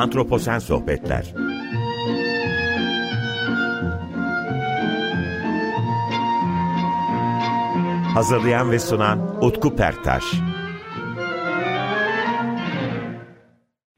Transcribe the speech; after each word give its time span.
Antroposen 0.00 0.58
Sohbetler 0.58 1.34
Hazırlayan 8.14 8.70
ve 8.70 8.78
sunan 8.78 9.44
Utku 9.44 9.76
Perktaş 9.76 10.24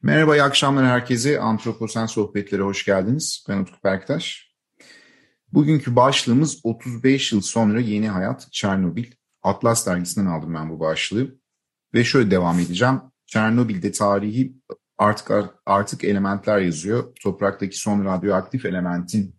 Merhaba, 0.02 0.36
iyi 0.36 0.42
akşamlar 0.42 0.86
herkese. 0.86 1.40
Antroposen 1.40 2.06
Sohbetlere 2.06 2.62
hoş 2.62 2.84
geldiniz. 2.84 3.44
Ben 3.48 3.58
Utku 3.58 3.80
Perktaş. 3.80 4.52
Bugünkü 5.52 5.96
başlığımız 5.96 6.60
35 6.62 7.32
yıl 7.32 7.40
sonra 7.40 7.80
yeni 7.80 8.08
hayat 8.08 8.52
Çernobil. 8.52 9.06
Atlas 9.42 9.86
dergisinden 9.86 10.30
aldım 10.30 10.54
ben 10.54 10.70
bu 10.70 10.80
başlığı. 10.80 11.34
Ve 11.94 12.04
şöyle 12.04 12.30
devam 12.30 12.58
edeceğim. 12.58 13.00
Çernobil'de 13.26 13.92
tarihi 13.92 14.62
artık 14.98 15.30
artık 15.66 16.04
elementler 16.04 16.58
yazıyor. 16.58 17.14
Topraktaki 17.22 17.78
son 17.78 18.04
radyoaktif 18.04 18.64
elementin 18.64 19.34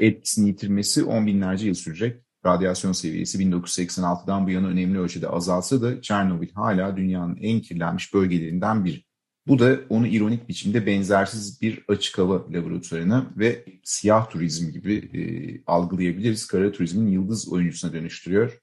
etkisini 0.00 0.48
yitirmesi 0.48 1.04
on 1.04 1.26
binlerce 1.26 1.66
yıl 1.66 1.74
sürecek. 1.74 2.22
Radyasyon 2.46 2.92
seviyesi 2.92 3.38
1986'dan 3.38 4.46
bu 4.46 4.50
yana 4.50 4.66
önemli 4.66 4.98
ölçüde 4.98 5.28
azalsa 5.28 5.82
da 5.82 6.02
Çernobil 6.02 6.50
hala 6.52 6.96
dünyanın 6.96 7.36
en 7.40 7.60
kirlenmiş 7.60 8.14
bölgelerinden 8.14 8.84
biri. 8.84 9.04
Bu 9.46 9.58
da 9.58 9.80
onu 9.88 10.06
ironik 10.06 10.48
biçimde 10.48 10.86
benzersiz 10.86 11.62
bir 11.62 11.84
açık 11.88 12.18
hava 12.18 12.52
laboratuvarına 12.52 13.26
ve 13.36 13.64
siyah 13.84 14.30
turizm 14.30 14.70
gibi 14.72 14.94
e, 14.94 15.20
algılayabiliriz. 15.66 16.46
Kara 16.46 16.72
turizmin 16.72 17.06
yıldız 17.06 17.52
oyuncusuna 17.52 17.92
dönüştürüyor. 17.92 18.60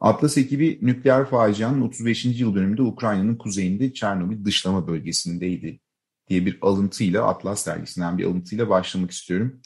Atlas 0.00 0.38
ekibi 0.38 0.78
nükleer 0.82 1.24
facianın 1.24 1.80
35. 1.80 2.24
yıl 2.24 2.54
dönümünde 2.54 2.82
Ukrayna'nın 2.82 3.36
kuzeyinde 3.36 3.92
Çernobil 3.92 4.44
dışlama 4.44 4.86
bölgesindeydi 4.86 5.80
diye 6.28 6.46
bir 6.46 6.58
alıntıyla 6.62 7.24
Atlas 7.24 7.66
dergisinden 7.66 8.18
bir 8.18 8.24
alıntıyla 8.24 8.68
başlamak 8.68 9.10
istiyorum. 9.10 9.60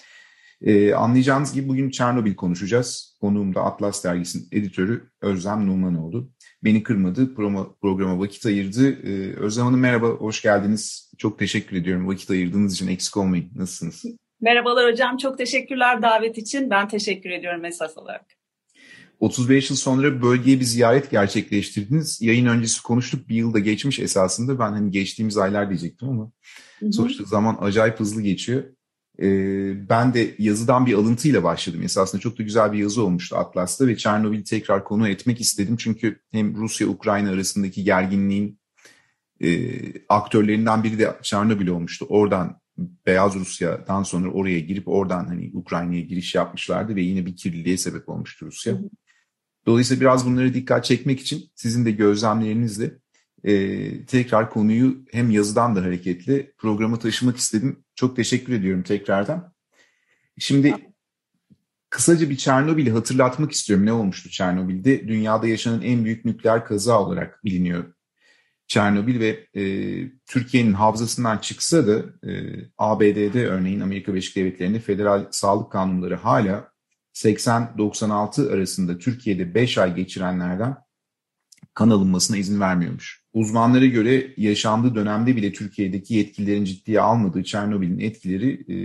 Ee, 0.63 0.95
anlayacağınız 0.95 1.55
gibi 1.55 1.69
bugün 1.69 1.91
Çernobil 1.91 2.35
konuşacağız. 2.35 3.17
Konuğum 3.21 3.55
da 3.55 3.63
Atlas 3.63 4.05
dergisinin 4.05 4.49
editörü 4.53 5.11
Özlem 5.21 5.67
Numanoğlu. 5.67 6.31
Beni 6.65 6.83
kırmadı, 6.83 7.35
programa, 7.35 7.75
programa 7.83 8.21
vakit 8.21 8.47
ayırdı. 8.47 8.91
Ee, 8.91 9.37
Özlem 9.37 9.65
Hanım 9.65 9.81
merhaba, 9.81 10.07
hoş 10.07 10.43
geldiniz. 10.43 11.13
Çok 11.19 11.39
teşekkür 11.39 11.77
ediyorum 11.77 12.09
vakit 12.09 12.31
ayırdığınız 12.31 12.75
için. 12.75 12.89
Eksik 12.89 13.17
olmayın. 13.17 13.51
Nasılsınız? 13.55 14.17
Merhabalar 14.41 14.93
hocam, 14.93 15.17
çok 15.17 15.39
teşekkürler 15.39 16.03
davet 16.03 16.39
için. 16.39 16.71
Ben 16.71 16.89
teşekkür 16.89 17.31
ediyorum 17.31 17.65
esas 17.65 17.99
olarak. 17.99 18.42
35 19.23 19.71
yıl 19.71 19.77
sonra 19.77 20.23
bölgeye 20.23 20.61
bir 20.61 20.65
ziyaret 20.65 21.11
gerçekleştirdiniz. 21.11 22.23
Yayın 22.23 22.47
öncesi 22.47 22.83
konuştuk. 22.83 23.29
Bir 23.29 23.35
yılda 23.37 23.59
geçmiş 23.59 24.01
esasında. 24.01 24.59
Ben 24.59 24.73
hani 24.73 24.91
geçtiğimiz 24.91 25.39
aylar 25.39 25.69
diyecektim 25.69 26.09
ama 26.09 26.31
hı 26.79 26.87
hı. 26.87 26.93
sonuçta 26.93 27.25
zaman 27.25 27.59
acayip 27.61 28.01
hızlı 28.01 28.23
geçiyor. 28.23 28.65
Ee, 29.23 29.89
ben 29.89 30.15
de 30.15 30.35
yazıdan 30.39 30.87
bir 30.87 30.95
alıntıyla 30.95 31.43
başladım. 31.43 31.83
Esasında 31.83 32.21
çok 32.21 32.39
da 32.39 32.43
güzel 32.43 32.73
bir 32.73 32.79
yazı 32.79 33.05
olmuştu 33.05 33.37
Atlas'ta 33.37 33.87
ve 33.87 33.97
Çernobil'i 33.97 34.45
tekrar 34.45 34.85
konu 34.85 35.09
etmek 35.09 35.41
istedim. 35.41 35.77
Çünkü 35.77 36.21
hem 36.33 36.57
Rusya-Ukrayna 36.57 37.31
arasındaki 37.31 37.85
gerginliğin 37.85 38.59
e, 39.41 39.71
aktörlerinden 40.09 40.85
biri 40.85 40.99
de 40.99 41.17
Çernobil 41.23 41.67
olmuştu. 41.67 42.07
Oradan 42.09 42.61
Beyaz 43.07 43.35
Rusya'dan 43.35 44.03
sonra 44.03 44.31
oraya 44.31 44.61
girip 44.61 44.89
oradan 44.89 45.25
hani 45.25 45.51
Ukrayna'ya 45.55 46.01
giriş 46.01 46.35
yapmışlardı 46.35 46.97
ve 46.97 47.03
yine 47.03 47.27
bir 47.27 47.37
kirliliğe 47.37 47.77
sebep 47.77 48.09
olmuştu 48.09 48.47
Rusya. 48.47 48.73
Hı 48.73 48.77
hı. 48.77 48.91
Dolayısıyla 49.67 50.01
biraz 50.01 50.27
bunlara 50.27 50.55
dikkat 50.55 50.85
çekmek 50.85 51.21
için 51.21 51.51
sizin 51.55 51.85
de 51.85 51.91
gözlemlerinizle 51.91 52.91
e, 53.45 54.07
tekrar 54.07 54.51
konuyu 54.51 54.97
hem 55.13 55.31
yazıdan 55.31 55.77
da 55.77 55.83
hareketli 55.83 56.53
programa 56.59 56.99
taşımak 56.99 57.37
istedim. 57.37 57.85
Çok 57.95 58.17
teşekkür 58.17 58.53
ediyorum 58.53 58.83
tekrardan. 58.83 59.53
Şimdi 60.39 60.75
kısaca 61.91 62.31
bir 62.31 62.37
Çernobil'i 62.37 62.91
hatırlatmak 62.91 63.53
istiyorum. 63.53 63.87
Ne 63.87 63.93
olmuştu 63.93 64.31
Çernobil'de? 64.31 65.09
Dünyada 65.09 65.47
yaşanan 65.49 65.83
en 65.83 66.05
büyük 66.05 66.25
nükleer 66.25 66.65
kaza 66.65 67.03
olarak 67.03 67.45
biliniyor 67.45 67.85
Çernobil 68.67 69.21
ve 69.21 69.47
e, 69.55 69.63
Türkiye'nin 70.27 70.73
havzasından 70.73 71.39
çıksa 71.39 71.87
da 71.87 72.03
e, 72.29 72.31
ABD'de 72.79 73.47
örneğin 73.47 73.81
Amerika 73.81 74.13
Birleşik 74.13 74.37
Devletleri'nde 74.37 74.81
federal 74.81 75.27
sağlık 75.31 75.73
kanunları 75.73 76.15
hala 76.15 76.72
80-96 77.15 78.53
arasında 78.53 78.99
Türkiye'de 78.99 79.55
5 79.55 79.79
ay 79.79 79.95
geçirenlerden 79.95 80.77
kan 81.75 81.91
alınmasına 81.91 82.37
izin 82.37 82.61
vermiyormuş. 82.61 83.23
Uzmanlara 83.33 83.87
göre 83.87 84.35
yaşandığı 84.37 84.95
dönemde 84.95 85.37
bile 85.37 85.53
Türkiye'deki 85.53 86.15
yetkililerin 86.15 86.65
ciddiye 86.65 87.01
almadığı 87.01 87.45
Çernobil'in 87.45 87.99
etkileri 87.99 88.65
e, 88.69 88.77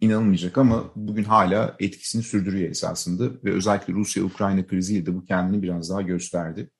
inanılmayacak 0.00 0.58
ama 0.58 0.92
bugün 0.96 1.24
hala 1.24 1.76
etkisini 1.78 2.22
sürdürüyor 2.22 2.70
esasında 2.70 3.30
ve 3.44 3.52
özellikle 3.52 3.92
Rusya-Ukrayna 3.92 4.66
kriziyle 4.66 5.06
de 5.06 5.14
bu 5.14 5.24
kendini 5.24 5.62
biraz 5.62 5.90
daha 5.90 6.02
gösterdi. 6.02 6.70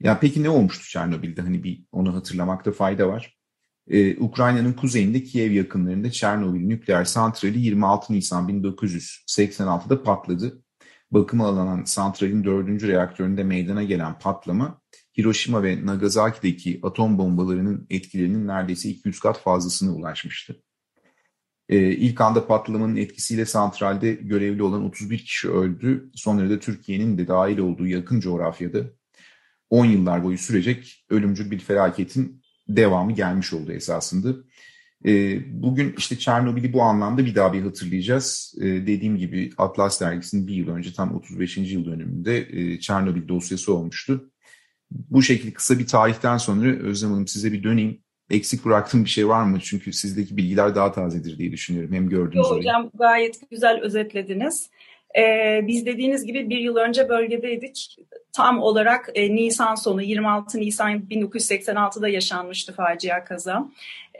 Ya 0.00 0.18
peki 0.20 0.42
ne 0.42 0.48
olmuştu 0.48 0.88
Çernobil'de? 0.88 1.42
Hani 1.42 1.64
bir 1.64 1.84
onu 1.92 2.14
hatırlamakta 2.14 2.72
fayda 2.72 3.08
var. 3.08 3.41
Ee, 3.88 4.16
Ukrayna'nın 4.16 4.72
kuzeyinde 4.72 5.24
Kiev 5.24 5.52
yakınlarında 5.52 6.10
Çernobil 6.10 6.66
nükleer 6.66 7.04
santrali 7.04 7.60
26 7.60 8.12
Nisan 8.12 8.48
1986'da 8.48 10.02
patladı. 10.02 10.62
Bakıma 11.10 11.46
alınan 11.46 11.84
santralin 11.84 12.44
dördüncü 12.44 12.88
reaktöründe 12.88 13.44
meydana 13.44 13.82
gelen 13.82 14.18
patlama 14.18 14.80
Hiroşima 15.18 15.62
ve 15.62 15.86
Nagasaki'deki 15.86 16.80
atom 16.82 17.18
bombalarının 17.18 17.86
etkilerinin 17.90 18.46
neredeyse 18.46 18.88
200 18.88 19.20
kat 19.20 19.40
fazlasına 19.40 19.92
ulaşmıştı. 19.92 20.62
Ee, 21.68 21.78
ilk 21.78 22.20
anda 22.20 22.46
patlamanın 22.46 22.96
etkisiyle 22.96 23.46
santralde 23.46 24.12
görevli 24.12 24.62
olan 24.62 24.84
31 24.84 25.18
kişi 25.18 25.50
öldü. 25.50 26.10
Sonra 26.14 26.50
da 26.50 26.58
Türkiye'nin 26.58 27.18
de 27.18 27.28
dahil 27.28 27.58
olduğu 27.58 27.86
yakın 27.86 28.20
coğrafyada 28.20 28.80
10 29.70 29.84
yıllar 29.84 30.24
boyu 30.24 30.38
sürecek 30.38 31.04
ölümcül 31.10 31.50
bir 31.50 31.58
felaketin 31.58 32.41
devamı 32.68 33.12
gelmiş 33.12 33.52
oldu 33.52 33.72
esasında. 33.72 34.34
E, 35.06 35.40
bugün 35.62 35.94
işte 35.98 36.18
Çernobil'i 36.18 36.72
bu 36.72 36.82
anlamda 36.82 37.26
bir 37.26 37.34
daha 37.34 37.52
bir 37.52 37.62
hatırlayacağız. 37.62 38.54
E, 38.60 38.64
dediğim 38.64 39.16
gibi 39.16 39.50
Atlas 39.58 40.00
dergisinin 40.00 40.46
bir 40.46 40.54
yıl 40.54 40.68
önce 40.68 40.92
tam 40.92 41.16
35. 41.16 41.56
yıl 41.56 41.84
dönümünde 41.84 42.48
e, 42.50 42.80
Çernobil 42.80 43.28
dosyası 43.28 43.74
olmuştu. 43.74 44.30
Bu 44.90 45.22
şekilde 45.22 45.52
kısa 45.52 45.78
bir 45.78 45.86
tarihten 45.86 46.36
sonra 46.36 46.68
Özlem 46.68 47.10
Hanım 47.10 47.26
size 47.26 47.52
bir 47.52 47.62
döneyim. 47.62 48.02
Eksik 48.30 48.64
bıraktığım 48.64 49.04
bir 49.04 49.10
şey 49.10 49.28
var 49.28 49.44
mı? 49.44 49.58
Çünkü 49.62 49.92
sizdeki 49.92 50.36
bilgiler 50.36 50.74
daha 50.74 50.92
tazedir 50.92 51.38
diye 51.38 51.52
düşünüyorum. 51.52 51.92
Hem 51.92 52.08
gördüğünüz 52.08 52.46
Yok, 52.46 52.58
Hocam 52.58 52.90
gayet 52.94 53.50
güzel 53.50 53.80
özetlediniz. 53.80 54.70
Ee, 55.18 55.60
biz 55.66 55.86
dediğiniz 55.86 56.24
gibi 56.24 56.50
bir 56.50 56.58
yıl 56.58 56.76
önce 56.76 57.08
bölgedeydik. 57.08 57.96
Tam 58.32 58.62
olarak 58.62 59.08
e, 59.14 59.34
Nisan 59.34 59.74
sonu 59.74 60.02
26 60.02 60.60
Nisan 60.60 61.00
1986'da 61.00 62.08
yaşanmıştı 62.08 62.72
facia 62.72 63.24
kaza. 63.24 63.70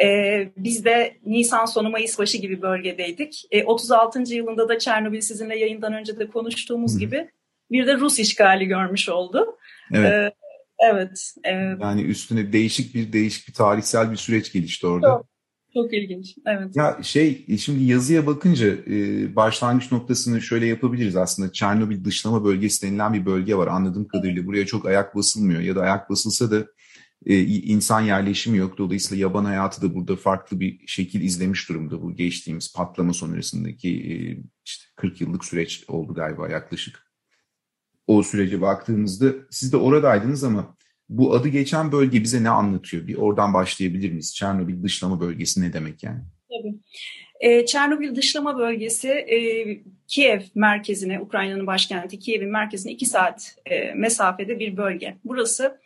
Ee, 0.02 0.48
biz 0.56 0.84
de 0.84 1.16
Nisan 1.26 1.64
sonu 1.64 1.90
Mayıs 1.90 2.18
başı 2.18 2.38
gibi 2.38 2.62
bölgedeydik. 2.62 3.44
E, 3.50 3.64
36. 3.64 4.34
yılında 4.34 4.68
da 4.68 4.78
Çernobil 4.78 5.20
sizinle 5.20 5.58
yayından 5.58 5.92
önce 5.92 6.18
de 6.18 6.26
konuştuğumuz 6.26 6.94
Hı. 6.94 6.98
gibi 6.98 7.28
bir 7.70 7.86
de 7.86 7.96
Rus 7.96 8.18
işgali 8.18 8.66
görmüş 8.66 9.08
oldu. 9.08 9.56
Evet. 9.92 10.12
Ee, 10.12 10.32
evet. 10.78 11.34
E, 11.44 11.50
yani 11.80 12.02
üstüne 12.02 12.52
değişik 12.52 12.94
bir 12.94 13.12
değişik 13.12 13.48
bir 13.48 13.54
tarihsel 13.54 14.10
bir 14.10 14.16
süreç 14.16 14.52
gelişti 14.52 14.86
orada. 14.86 15.06
Çok. 15.06 15.31
Çok 15.74 15.94
ilginç. 15.94 16.36
Evet. 16.46 16.76
Ya 16.76 16.98
şey 17.02 17.46
şimdi 17.58 17.84
yazıya 17.84 18.26
bakınca 18.26 18.66
e, 18.66 19.36
başlangıç 19.36 19.92
noktasını 19.92 20.42
şöyle 20.42 20.66
yapabiliriz 20.66 21.16
aslında. 21.16 21.52
Çernobil 21.52 22.04
dışlama 22.04 22.44
bölgesi 22.44 22.86
denilen 22.86 23.14
bir 23.14 23.26
bölge 23.26 23.54
var. 23.54 23.66
Anladığım 23.66 24.08
kadarıyla 24.08 24.46
buraya 24.46 24.66
çok 24.66 24.86
ayak 24.86 25.16
basılmıyor 25.16 25.60
ya 25.60 25.76
da 25.76 25.80
ayak 25.82 26.10
basılsa 26.10 26.50
da 26.50 26.66
e, 27.26 27.40
insan 27.44 28.00
yerleşimi 28.00 28.58
yok. 28.58 28.78
Dolayısıyla 28.78 29.22
yaban 29.22 29.44
hayatı 29.44 29.82
da 29.82 29.94
burada 29.94 30.16
farklı 30.16 30.60
bir 30.60 30.80
şekil 30.86 31.20
izlemiş 31.20 31.68
durumda. 31.68 32.02
Bu 32.02 32.16
geçtiğimiz 32.16 32.72
patlama 32.72 33.12
sonrasındaki 33.12 33.88
e, 33.88 34.14
işte 34.64 34.84
40 34.96 35.20
yıllık 35.20 35.44
süreç 35.44 35.84
oldu 35.88 36.14
galiba 36.14 36.48
yaklaşık. 36.48 37.12
O 38.06 38.22
sürece 38.22 38.60
baktığımızda 38.60 39.32
siz 39.50 39.72
de 39.72 39.76
oradaydınız 39.76 40.44
ama 40.44 40.76
bu 41.18 41.34
adı 41.34 41.48
geçen 41.48 41.92
bölge 41.92 42.22
bize 42.22 42.44
ne 42.44 42.50
anlatıyor? 42.50 43.06
Bir 43.06 43.14
oradan 43.14 43.54
başlayabilir 43.54 44.10
miyiz? 44.10 44.34
Çernobil 44.34 44.82
dışlama 44.82 45.20
bölgesi 45.20 45.62
ne 45.62 45.72
demek 45.72 46.02
yani? 46.02 46.20
Tabii. 46.48 46.74
E, 47.40 47.66
Çernobil 47.66 48.14
dışlama 48.14 48.58
bölgesi 48.58 49.08
e, 49.08 49.38
Kiev 50.08 50.40
merkezine, 50.54 51.20
Ukrayna'nın 51.20 51.66
başkenti 51.66 52.18
Kiev'in 52.18 52.50
merkezine 52.50 52.92
iki 52.92 53.06
saat 53.06 53.56
e, 53.66 53.94
mesafede 53.94 54.58
bir 54.58 54.76
bölge. 54.76 55.16
Burası 55.24 55.80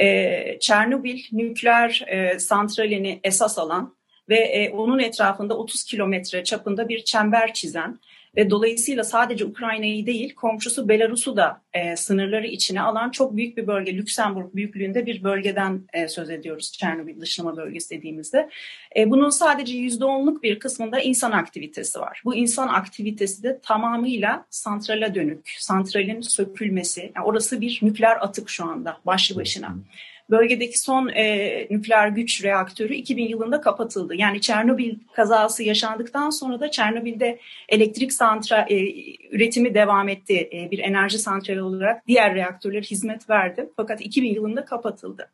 e, 0.00 0.58
Çernobil 0.60 1.22
nükleer 1.32 2.04
e, 2.06 2.38
santralini 2.38 3.20
esas 3.24 3.58
alan 3.58 3.96
ve 4.28 4.36
e, 4.36 4.70
onun 4.70 4.98
etrafında 4.98 5.58
30 5.58 5.84
kilometre 5.84 6.44
çapında 6.44 6.88
bir 6.88 7.04
çember 7.04 7.54
çizen 7.54 7.98
ve 8.38 8.50
dolayısıyla 8.50 9.04
sadece 9.04 9.44
Ukrayna'yı 9.44 10.06
değil 10.06 10.34
komşusu 10.34 10.88
Belarus'u 10.88 11.36
da 11.36 11.62
e, 11.74 11.96
sınırları 11.96 12.46
içine 12.46 12.80
alan 12.80 13.10
çok 13.10 13.36
büyük 13.36 13.56
bir 13.56 13.66
bölge 13.66 13.96
Lüksemburg 13.96 14.54
büyüklüğünde 14.54 15.06
bir 15.06 15.24
bölgeden 15.24 15.84
e, 15.92 16.08
söz 16.08 16.30
ediyoruz 16.30 16.72
Çernobil 16.72 17.20
dışlama 17.20 17.56
bölgesi 17.56 17.98
dediğimizde. 17.98 18.50
E, 18.96 19.10
bunun 19.10 19.30
sadece 19.30 19.78
%10'luk 19.78 20.42
bir 20.42 20.58
kısmında 20.58 21.00
insan 21.00 21.32
aktivitesi 21.32 22.00
var. 22.00 22.22
Bu 22.24 22.34
insan 22.34 22.68
aktivitesi 22.68 23.42
de 23.42 23.60
tamamıyla 23.62 24.46
santrale 24.50 25.14
dönük. 25.14 25.54
Santralin 25.58 26.20
sökülmesi. 26.20 27.12
Yani 27.16 27.26
orası 27.26 27.60
bir 27.60 27.78
nükleer 27.82 28.16
atık 28.20 28.50
şu 28.50 28.64
anda 28.64 28.98
başlı 29.06 29.36
başına. 29.36 29.76
Bölgedeki 30.30 30.78
son 30.78 31.08
e, 31.08 31.66
nükleer 31.70 32.08
güç 32.08 32.44
reaktörü 32.44 32.94
2000 32.94 33.28
yılında 33.28 33.60
kapatıldı. 33.60 34.14
Yani 34.14 34.40
Çernobil 34.40 34.94
kazası 35.12 35.62
yaşandıktan 35.62 36.30
sonra 36.30 36.60
da 36.60 36.70
Çernobil'de 36.70 37.38
elektrik 37.68 38.12
santral 38.12 38.70
e, 38.70 38.76
üretimi 39.30 39.74
devam 39.74 40.08
etti. 40.08 40.48
E, 40.52 40.70
bir 40.70 40.78
enerji 40.78 41.18
santrali 41.18 41.62
olarak 41.62 42.06
diğer 42.06 42.34
reaktörler 42.34 42.82
hizmet 42.82 43.30
verdi. 43.30 43.70
Fakat 43.76 44.00
2000 44.00 44.34
yılında 44.34 44.64
kapatıldı. 44.64 45.30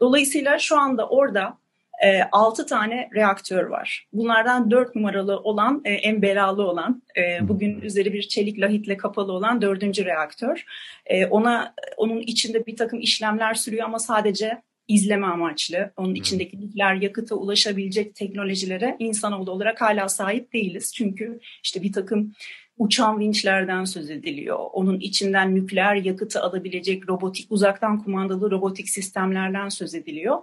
Dolayısıyla 0.00 0.58
şu 0.58 0.78
anda 0.78 1.08
orada 1.08 1.58
e, 2.04 2.22
6 2.32 2.66
tane 2.66 3.08
reaktör 3.14 3.64
var. 3.64 4.06
Bunlardan 4.12 4.70
4 4.70 4.94
numaralı 4.94 5.38
olan, 5.38 5.82
e, 5.84 5.92
en 5.92 6.22
belalı 6.22 6.62
olan, 6.62 7.02
e, 7.16 7.48
bugün 7.48 7.80
üzeri 7.80 8.12
bir 8.12 8.22
çelik 8.22 8.60
lahitle 8.60 8.96
kapalı 8.96 9.32
olan 9.32 9.62
4. 9.62 10.04
reaktör. 10.04 10.64
E, 11.06 11.26
ona 11.26 11.74
Onun 11.96 12.20
içinde 12.20 12.66
bir 12.66 12.76
takım 12.76 13.00
işlemler 13.00 13.54
sürüyor 13.54 13.84
ama 13.84 13.98
sadece 13.98 14.62
izleme 14.88 15.26
amaçlı. 15.26 15.92
Onun 15.96 16.14
içindeki 16.14 16.60
nükleer 16.60 16.94
yakıta 16.94 17.34
ulaşabilecek 17.34 18.14
teknolojilere 18.14 18.96
insanoğlu 18.98 19.50
olarak 19.50 19.80
hala 19.80 20.08
sahip 20.08 20.52
değiliz. 20.52 20.94
Çünkü 20.94 21.40
işte 21.62 21.82
bir 21.82 21.92
takım 21.92 22.32
uçan 22.78 23.18
vinçlerden 23.18 23.84
söz 23.84 24.10
ediliyor. 24.10 24.58
Onun 24.72 25.00
içinden 25.00 25.54
nükleer 25.54 25.94
yakıtı 25.94 26.42
alabilecek 26.42 27.08
robotik, 27.08 27.46
uzaktan 27.52 28.02
kumandalı 28.04 28.50
robotik 28.50 28.88
sistemlerden 28.88 29.68
söz 29.68 29.94
ediliyor. 29.94 30.38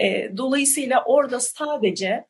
E, 0.00 0.36
dolayısıyla 0.36 1.04
orada 1.04 1.40
sadece 1.40 2.24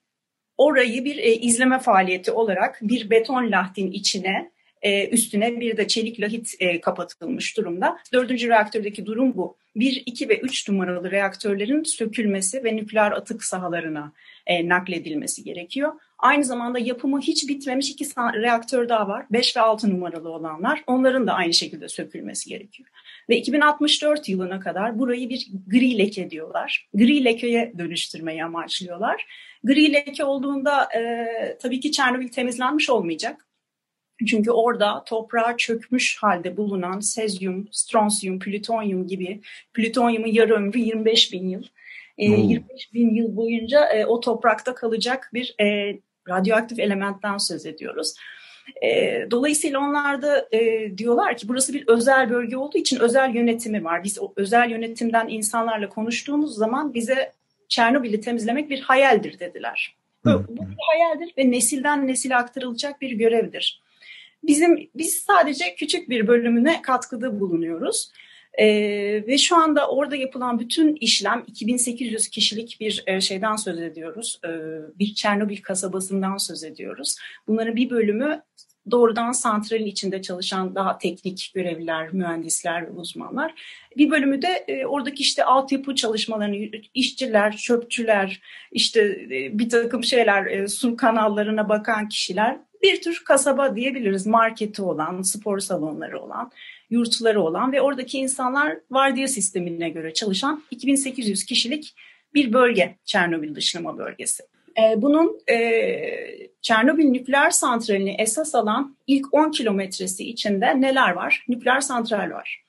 orayı 0.56 1.05
bir 1.05 1.17
e, 1.17 1.35
izleme 1.35 1.79
faaliyeti 1.79 2.32
olarak 2.32 2.79
bir 2.82 3.11
beton 3.11 3.53
lahtin 3.53 3.91
içine 3.91 4.50
e, 4.82 5.09
üstüne 5.09 5.61
bir 5.61 5.76
de 5.76 5.88
çelik 5.88 6.20
lahit 6.20 6.55
e, 6.61 6.81
kapatılmış 6.81 7.56
durumda. 7.56 7.99
Dördüncü 8.12 8.49
reaktördeki 8.49 9.06
durum 9.06 9.37
bu. 9.37 9.56
Bir, 9.76 10.03
iki 10.06 10.29
ve 10.29 10.38
üç 10.38 10.69
numaralı 10.69 11.11
reaktörlerin 11.11 11.82
sökülmesi 11.82 12.65
ve 12.65 12.76
nükleer 12.76 13.12
atık 13.12 13.44
sahalarına 13.44 14.12
e, 14.47 14.69
nakledilmesi 14.69 15.44
gerekiyor. 15.44 15.93
Aynı 16.19 16.44
zamanda 16.44 16.79
yapımı 16.79 17.21
hiç 17.21 17.49
bitmemiş 17.49 17.91
iki 17.91 18.05
reaktör 18.19 18.88
daha 18.88 19.09
var. 19.09 19.26
5 19.31 19.56
ve 19.56 19.61
6 19.61 19.91
numaralı 19.91 20.29
olanlar. 20.29 20.82
Onların 20.87 21.26
da 21.26 21.32
aynı 21.32 21.55
şekilde 21.55 21.88
sökülmesi 21.88 22.49
gerekiyor. 22.49 22.88
Ve 23.28 23.36
2064 23.36 24.28
yılına 24.28 24.60
kadar 24.60 24.98
burayı 24.98 25.28
bir 25.28 25.48
gri 25.66 25.98
leke 25.98 26.30
diyorlar. 26.30 26.88
Gri 26.94 27.25
lekeye 27.25 27.72
dönüştürmeyi 27.78 28.44
amaçlıyorlar. 28.44 29.26
Gri 29.64 29.92
leke 29.92 30.25
olduğunda 30.25 30.88
e, 30.96 31.26
tabii 31.62 31.80
ki 31.80 31.92
Çernobil 31.92 32.28
temizlenmiş 32.28 32.90
olmayacak. 32.90 33.44
Çünkü 34.26 34.50
orada 34.50 35.04
toprağa 35.04 35.56
çökmüş 35.56 36.16
halde 36.20 36.56
bulunan 36.56 37.00
sezyum, 37.00 37.69
stronsiyum, 37.72 38.38
plütonyum 38.38 39.06
gibi, 39.06 39.40
plütonyumun 39.75 40.28
yarı 40.28 40.54
ömrü 40.54 40.78
25 40.78 41.32
bin 41.32 41.48
yıl. 41.48 41.62
E, 42.19 42.25
25 42.25 42.94
bin 42.94 43.14
yıl 43.14 43.36
boyunca 43.36 43.84
e, 43.84 44.06
o 44.06 44.20
toprakta 44.20 44.75
kalacak 44.75 45.30
bir 45.34 45.54
e, 45.60 45.98
radyoaktif 46.28 46.78
elementten 46.78 47.38
söz 47.38 47.66
ediyoruz. 47.66 48.14
E, 48.82 49.26
dolayısıyla 49.31 49.79
onlar 49.79 50.23
da 50.23 50.49
e, 50.53 50.93
diyorlar 50.99 51.37
ki 51.37 51.49
burası 51.49 51.75
bir 51.75 51.88
özel 51.88 52.31
bölge 52.31 52.56
olduğu 52.56 52.79
için 52.79 53.00
özel 53.00 53.35
yönetimi 53.35 53.85
var. 53.85 54.05
Biz 54.05 54.19
o 54.19 54.32
özel 54.37 54.70
yönetimden 54.70 55.29
insanlarla 55.29 55.88
konuştuğumuz 55.88 56.55
zaman 56.55 56.94
bize 56.94 57.32
Çernobil'i 57.69 58.20
temizlemek 58.20 58.70
bir 58.70 58.81
hayaldir 58.81 59.38
dediler. 59.38 59.97
Bu, 60.25 60.44
bu 60.49 60.62
bir 60.62 60.76
hayaldir 60.93 61.35
ve 61.38 61.50
nesilden 61.50 62.06
nesile 62.09 62.37
aktarılacak 62.37 63.00
bir 63.00 63.11
görevdir. 63.11 63.82
Bizim 64.43 64.91
biz 64.94 65.14
sadece 65.14 65.75
küçük 65.75 66.09
bir 66.09 66.26
bölümüne 66.26 66.82
katkıda 66.82 67.41
bulunuyoruz. 67.41 68.12
Ee, 68.60 69.25
ve 69.26 69.38
şu 69.38 69.56
anda 69.56 69.88
orada 69.88 70.16
yapılan 70.16 70.58
bütün 70.58 70.96
işlem 70.96 71.44
2800 71.46 72.28
kişilik 72.28 72.76
bir 72.81 73.05
e, 73.06 73.20
şeyden 73.20 73.56
söz 73.56 73.78
ediyoruz. 73.81 74.40
Ee, 74.44 74.49
bir 74.99 75.14
Çernobil 75.14 75.62
kasabasından 75.62 76.37
söz 76.37 76.64
ediyoruz. 76.64 77.16
Bunların 77.46 77.76
bir 77.76 77.90
bölümü 77.90 78.43
doğrudan 78.90 79.32
santralin 79.32 79.87
içinde 79.87 80.22
çalışan 80.22 80.75
daha 80.75 80.99
teknik 80.99 81.52
görevliler, 81.55 82.12
mühendisler 82.12 82.87
uzmanlar. 82.96 83.55
Bir 83.96 84.10
bölümü 84.10 84.43
de 84.43 84.64
e, 84.69 84.87
oradaki 84.87 85.22
işte 85.22 85.44
altyapı 85.44 85.94
çalışmalarını, 85.94 86.56
işçiler, 86.94 87.56
çöpçüler, 87.56 88.40
işte 88.72 89.00
e, 89.31 89.58
bir 89.58 89.69
takım 89.69 90.04
şeyler, 90.04 90.46
e, 90.46 90.69
su 90.69 90.96
kanallarına 90.96 91.69
bakan 91.69 92.08
kişiler. 92.08 92.58
Bir 92.82 93.02
tür 93.02 93.22
kasaba 93.25 93.76
diyebiliriz. 93.76 94.26
Marketi 94.26 94.82
olan, 94.82 95.22
spor 95.22 95.58
salonları 95.58 96.20
olan, 96.20 96.50
yurtları 96.90 97.43
olan 97.43 97.73
ve 97.73 97.81
oradaki 97.81 98.19
insanlar 98.19 98.79
vardiya 98.90 99.29
sistemine 99.29 99.88
göre 99.88 100.14
çalışan 100.14 100.62
2800 100.70 101.44
kişilik 101.44 101.94
bir 102.35 102.52
bölge 102.52 102.96
Çernobil 103.05 103.55
dışlama 103.55 103.99
bölgesi. 103.99 104.43
Ee, 104.79 105.02
bunun 105.02 105.40
e, 105.50 105.58
Çernobil 106.62 107.05
nükleer 107.05 107.50
santralini 107.50 108.17
esas 108.19 108.55
alan 108.55 108.96
ilk 109.06 109.35
10 109.35 109.50
kilometresi 109.50 110.29
içinde 110.29 110.81
neler 110.81 111.11
var? 111.11 111.44
Nükleer 111.49 111.81
santral 111.81 112.31
var. 112.31 112.62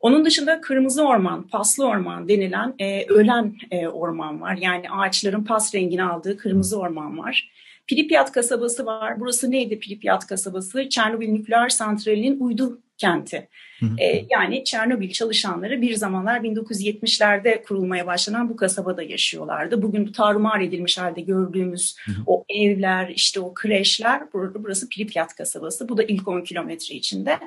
Onun 0.00 0.24
dışında 0.24 0.60
kırmızı 0.60 1.04
orman, 1.04 1.48
paslı 1.48 1.86
orman 1.86 2.28
denilen 2.28 2.74
e, 2.78 3.04
ölen 3.06 3.54
e, 3.70 3.88
orman 3.88 4.40
var. 4.40 4.58
Yani 4.60 4.90
ağaçların 4.90 5.44
pas 5.44 5.74
rengini 5.74 6.04
aldığı 6.04 6.36
kırmızı 6.36 6.78
orman 6.78 7.18
var. 7.18 7.50
Pripyat 7.88 8.32
kasabası 8.32 8.86
var. 8.86 9.20
Burası 9.20 9.50
neydi 9.50 9.78
Pripyat 9.78 10.26
kasabası? 10.26 10.88
Çernobil 10.88 11.28
nükleer 11.28 11.68
santralinin 11.68 12.40
uydu 12.40 12.80
kenti. 13.00 13.48
E, 13.98 14.26
yani 14.30 14.64
Çernobil 14.64 15.10
çalışanları 15.10 15.82
bir 15.82 15.94
zamanlar 15.94 16.40
1970'lerde 16.40 17.62
kurulmaya 17.62 18.06
başlanan 18.06 18.48
bu 18.48 18.56
kasabada 18.56 19.02
yaşıyorlardı. 19.02 19.82
Bugün 19.82 20.06
bu 20.06 20.12
tarumar 20.12 20.60
edilmiş 20.60 20.98
halde 20.98 21.20
gördüğümüz 21.20 21.96
o 22.26 22.44
evler, 22.48 23.08
işte 23.08 23.40
o 23.40 23.54
kreşler, 23.54 24.22
burası 24.34 24.88
Pripyat 24.88 25.34
kasabası. 25.34 25.88
Bu 25.88 25.96
da 25.96 26.02
ilk 26.02 26.28
10 26.28 26.40
kilometre 26.40 26.94
içinde. 26.94 27.38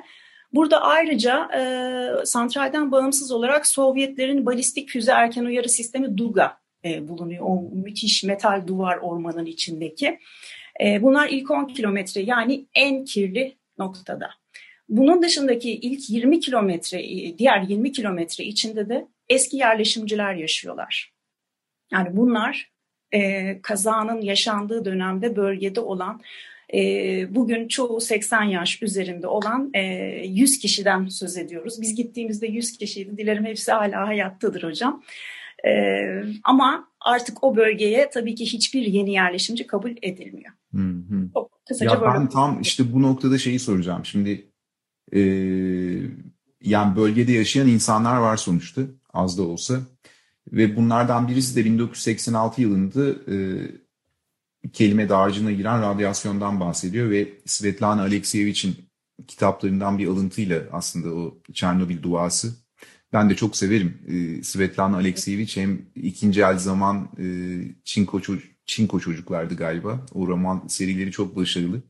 Burada 0.52 0.82
ayrıca 0.82 1.48
e, 1.54 2.26
santralden 2.26 2.92
bağımsız 2.92 3.32
olarak 3.32 3.66
Sovyetlerin 3.66 4.46
balistik 4.46 4.88
füze 4.88 5.12
erken 5.12 5.44
uyarı 5.44 5.68
sistemi 5.68 6.18
DUGA 6.18 6.58
e, 6.84 7.08
bulunuyor. 7.08 7.44
O 7.46 7.70
müthiş 7.72 8.24
metal 8.24 8.66
duvar 8.66 8.96
ormanın 8.96 9.46
içindeki. 9.46 10.18
E, 10.84 11.02
bunlar 11.02 11.28
ilk 11.28 11.50
10 11.50 11.66
kilometre 11.66 12.20
yani 12.20 12.66
en 12.74 13.04
kirli 13.04 13.56
noktada. 13.78 14.30
Bunun 14.88 15.22
dışındaki 15.22 15.70
ilk 15.70 16.10
20 16.10 16.40
kilometre, 16.40 17.02
e, 17.02 17.38
diğer 17.38 17.62
20 17.62 17.92
kilometre 17.92 18.44
içinde 18.44 18.88
de 18.88 19.08
eski 19.28 19.56
yerleşimciler 19.56 20.34
yaşıyorlar. 20.34 21.12
Yani 21.92 22.16
bunlar 22.16 22.72
e, 23.12 23.60
kazanın 23.62 24.20
yaşandığı 24.20 24.84
dönemde 24.84 25.36
bölgede 25.36 25.80
olan 25.80 26.20
e, 26.74 26.80
bugün 27.34 27.68
çoğu 27.68 28.00
80 28.00 28.42
yaş 28.42 28.82
üzerinde 28.82 29.26
olan 29.26 29.70
e, 29.74 29.82
100 30.26 30.58
kişiden 30.58 31.08
söz 31.08 31.36
ediyoruz. 31.36 31.80
Biz 31.80 31.94
gittiğimizde 31.94 32.46
100 32.46 32.78
kişiydi. 32.78 33.18
Dilerim 33.18 33.44
hepsi 33.44 33.72
hala 33.72 34.08
hayattadır 34.08 34.62
hocam. 34.62 35.02
E, 35.66 35.72
ama 36.44 36.88
artık 37.00 37.44
o 37.44 37.56
bölgeye 37.56 38.10
tabii 38.10 38.34
ki 38.34 38.44
hiçbir 38.44 38.82
yeni 38.82 39.12
yerleşimci 39.12 39.66
kabul 39.66 39.90
edilmiyor. 40.02 40.52
Hı 40.74 40.78
hı. 40.78 41.30
Çok 41.34 41.66
kısaca 41.68 41.90
ya 41.90 42.00
böyle. 42.00 42.12
Ben 42.14 42.28
tam 42.28 42.60
işte 42.60 42.92
bu 42.92 43.02
noktada 43.02 43.38
şeyi 43.38 43.58
soracağım. 43.58 44.04
Şimdi 44.04 44.53
e, 45.14 45.20
yani 46.62 46.96
bölgede 46.96 47.32
yaşayan 47.32 47.68
insanlar 47.68 48.16
var 48.16 48.36
sonuçta 48.36 48.82
az 49.12 49.38
da 49.38 49.42
olsa. 49.42 49.80
Ve 50.52 50.76
bunlardan 50.76 51.28
birisi 51.28 51.56
de 51.56 51.64
1986 51.64 52.62
yılında 52.62 53.10
e, 53.10 53.36
kelime 54.72 55.08
dağarcığına 55.08 55.52
giren 55.52 55.82
radyasyondan 55.82 56.60
bahsediyor 56.60 57.10
ve 57.10 57.28
Svetlana 57.46 58.02
Alekseyevich'in 58.02 58.76
kitaplarından 59.26 59.98
bir 59.98 60.06
alıntıyla 60.06 60.62
aslında 60.72 61.14
o 61.14 61.38
Çernobil 61.52 62.02
duası. 62.02 62.54
Ben 63.12 63.30
de 63.30 63.34
çok 63.34 63.56
severim 63.56 63.98
e, 64.08 64.42
Svetlana 64.42 64.96
Alekseyevich 64.96 65.56
hem 65.56 65.82
ikinci 65.94 66.42
el 66.42 66.58
zaman 66.58 67.08
e, 67.18 67.24
Çinko, 67.84 68.20
Çinko 68.66 69.00
çocuklardı 69.00 69.56
galiba. 69.56 70.06
O 70.12 70.26
roman 70.26 70.66
serileri 70.68 71.10
çok 71.10 71.36
başarılı. 71.36 71.82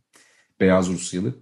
Beyaz 0.60 0.88
Rusyalı. 0.88 1.34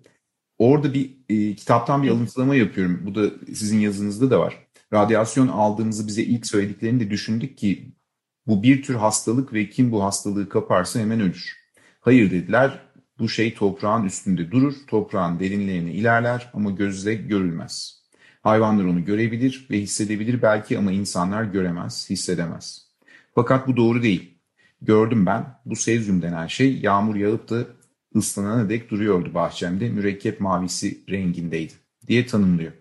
Orada 0.62 0.95
bir 0.95 1.11
e, 1.28 1.54
kitaptan 1.54 2.02
bir 2.02 2.09
alıntılama 2.09 2.54
yapıyorum. 2.54 3.00
Bu 3.07 3.14
da 3.14 3.31
sizin 3.47 3.81
yazınızda 3.81 4.31
da 4.31 4.40
var. 4.40 4.66
Radyasyon 4.92 5.49
aldığımızı 5.49 6.07
bize 6.07 6.23
ilk 6.23 6.47
söylediklerini 6.47 7.00
de 7.00 7.11
düşündük 7.11 7.59
ki 7.59 7.92
bu 8.47 8.62
bir 8.62 8.83
tür 8.83 8.95
hastalık 8.95 9.52
ve 9.52 9.71
kim 9.71 9.92
bu 9.92 10.04
hastalığı 10.04 10.49
kaparsa 10.49 11.00
hemen 11.00 11.21
ölür. 11.21 11.57
Hayır 12.00 12.31
dediler. 12.31 12.78
Bu 13.19 13.28
şey 13.28 13.54
toprağın 13.54 14.04
üstünde 14.04 14.50
durur, 14.50 14.75
toprağın 14.87 15.40
derinlerine 15.40 15.92
ilerler 15.92 16.50
ama 16.54 16.71
gözle 16.71 17.14
görülmez. 17.14 18.02
Hayvanlar 18.42 18.85
onu 18.85 19.04
görebilir 19.04 19.66
ve 19.71 19.81
hissedebilir 19.81 20.42
belki 20.42 20.78
ama 20.78 20.92
insanlar 20.92 21.45
göremez, 21.45 22.11
hissedemez. 22.11 22.88
Fakat 23.35 23.69
bu 23.69 23.76
doğru 23.76 24.02
değil. 24.02 24.38
Gördüm 24.83 25.26
ben, 25.26 25.47
bu 25.64 25.76
sezyum 25.76 26.23
denen 26.23 26.47
şey 26.47 26.78
yağmur 26.78 27.16
yağıp 27.16 27.50
da 27.50 27.66
ıslanana 28.16 28.69
dek 28.69 28.90
duruyordu 28.90 29.35
bahçemde, 29.35 29.88
mürekkep 29.88 30.40
mavisi 30.40 31.04
rengindeydi 31.11 31.73
diye 32.09 32.26
tanımlıyor. 32.26 32.73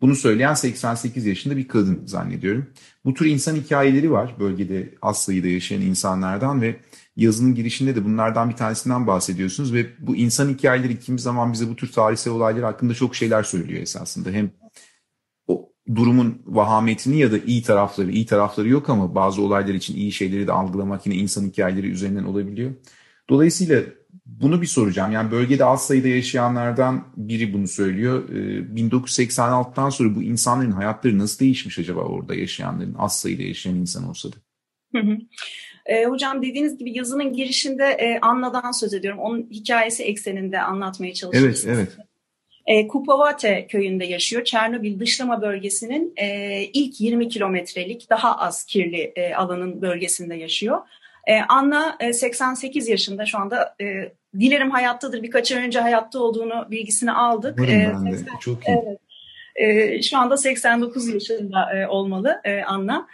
Bunu 0.00 0.14
söyleyen 0.14 0.54
88 0.54 1.26
yaşında 1.26 1.56
bir 1.56 1.68
kadın 1.68 2.06
zannediyorum. 2.06 2.66
Bu 3.04 3.14
tür 3.14 3.26
insan 3.26 3.56
hikayeleri 3.56 4.12
var 4.12 4.34
bölgede 4.40 4.94
az 5.02 5.22
sayıda 5.22 5.48
yaşayan 5.48 5.80
insanlardan 5.80 6.62
ve 6.62 6.76
yazının 7.16 7.54
girişinde 7.54 7.96
de 7.96 8.04
bunlardan 8.04 8.50
bir 8.50 8.56
tanesinden 8.56 9.06
bahsediyorsunuz 9.06 9.74
ve 9.74 9.86
bu 9.98 10.16
insan 10.16 10.48
hikayeleri 10.48 11.00
kimi 11.00 11.18
zaman 11.18 11.52
bize 11.52 11.68
bu 11.68 11.76
tür 11.76 11.92
tarihsel 11.92 12.32
olaylar 12.32 12.64
hakkında 12.64 12.94
çok 12.94 13.16
şeyler 13.16 13.42
söylüyor 13.42 13.82
esasında. 13.82 14.30
Hem 14.30 14.50
o 15.46 15.72
durumun 15.94 16.42
vahametini 16.46 17.18
ya 17.18 17.32
da 17.32 17.38
iyi 17.38 17.62
tarafları, 17.62 18.10
iyi 18.10 18.26
tarafları 18.26 18.68
yok 18.68 18.90
ama 18.90 19.14
bazı 19.14 19.42
olaylar 19.42 19.74
için 19.74 19.96
iyi 19.96 20.12
şeyleri 20.12 20.46
de 20.46 20.52
algılamak 20.52 21.06
yine 21.06 21.16
insan 21.16 21.44
hikayeleri 21.44 21.90
üzerinden 21.90 22.24
olabiliyor. 22.24 22.70
Dolayısıyla 23.30 23.82
bunu 24.28 24.62
bir 24.62 24.66
soracağım. 24.66 25.12
Yani 25.12 25.30
bölgede 25.30 25.64
az 25.64 25.86
sayıda 25.86 26.08
yaşayanlardan 26.08 27.04
biri 27.16 27.52
bunu 27.52 27.68
söylüyor. 27.68 28.28
1986'tan 28.28 29.88
ee, 29.88 29.90
sonra 29.90 30.16
bu 30.16 30.22
insanların 30.22 30.72
hayatları 30.72 31.18
nasıl 31.18 31.38
değişmiş 31.38 31.78
acaba 31.78 32.00
orada 32.00 32.34
yaşayanların, 32.34 32.94
az 32.98 33.20
sayıda 33.20 33.42
yaşayan 33.42 33.74
insan 33.74 34.08
olsa 34.08 34.28
da? 34.32 34.36
Hı 34.94 34.98
hı. 34.98 35.18
E, 35.86 36.04
hocam 36.04 36.42
dediğiniz 36.42 36.78
gibi 36.78 36.98
yazının 36.98 37.32
girişinde 37.32 37.84
e, 37.84 38.18
Anna'dan 38.22 38.70
söz 38.70 38.94
ediyorum. 38.94 39.20
Onun 39.20 39.48
hikayesi 39.50 40.04
ekseninde 40.04 40.60
anlatmaya 40.60 41.14
çalışıyoruz. 41.14 41.64
Evet, 41.66 41.76
evet. 41.78 42.06
E, 42.66 42.86
Kupavate 42.88 43.66
köyünde 43.66 44.04
yaşıyor. 44.04 44.44
Çernobil 44.44 45.00
dışlama 45.00 45.42
bölgesinin 45.42 46.12
e, 46.16 46.62
ilk 46.62 47.00
20 47.00 47.28
kilometrelik 47.28 48.10
daha 48.10 48.38
az 48.38 48.64
kirli 48.64 49.12
e, 49.16 49.34
alanın 49.34 49.82
bölgesinde 49.82 50.34
yaşıyor. 50.34 50.78
E, 51.26 51.40
Anna 51.40 51.96
e, 52.00 52.12
88 52.12 52.88
yaşında 52.88 53.26
şu 53.26 53.38
anda 53.38 53.74
e, 53.80 54.12
dilerim 54.34 54.70
hayattadır. 54.70 55.22
Birkaç 55.22 55.52
ay 55.52 55.58
önce 55.66 55.80
hayatta 55.80 56.18
olduğunu 56.18 56.66
bilgisini 56.70 57.12
aldık. 57.12 57.60
E. 57.68 57.92
80, 58.10 58.38
Çok 58.40 58.68
iyi. 58.68 58.82
Evet. 58.86 58.98
E, 59.58 60.02
şu 60.02 60.18
anda 60.18 60.36
89 60.36 61.08
yaşında 61.08 61.76
e, 61.76 61.86
olmalı 61.86 62.40
e, 62.44 62.62
Anna. 62.62 63.08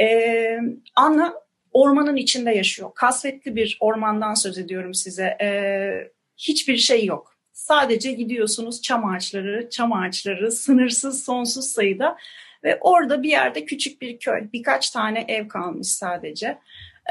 E, 0.00 0.58
Anna 0.96 1.34
ormanın 1.72 2.16
içinde 2.16 2.50
yaşıyor. 2.50 2.90
Kasvetli 2.94 3.56
bir 3.56 3.78
ormandan 3.80 4.34
söz 4.34 4.58
ediyorum 4.58 4.94
size. 4.94 5.36
E, 5.42 5.48
hiçbir 6.36 6.76
şey 6.76 7.04
yok. 7.04 7.36
Sadece 7.52 8.12
gidiyorsunuz 8.12 8.82
çam 8.82 9.04
ağaçları, 9.04 9.70
çam 9.70 9.92
ağaçları 9.92 10.52
sınırsız, 10.52 11.24
sonsuz 11.24 11.64
sayıda 11.64 12.16
ve 12.64 12.78
orada 12.80 13.22
bir 13.22 13.30
yerde 13.30 13.64
küçük 13.64 14.02
bir 14.02 14.18
köy, 14.18 14.48
birkaç 14.52 14.90
tane 14.90 15.24
ev 15.28 15.48
kalmış 15.48 15.88
sadece. 15.88 16.58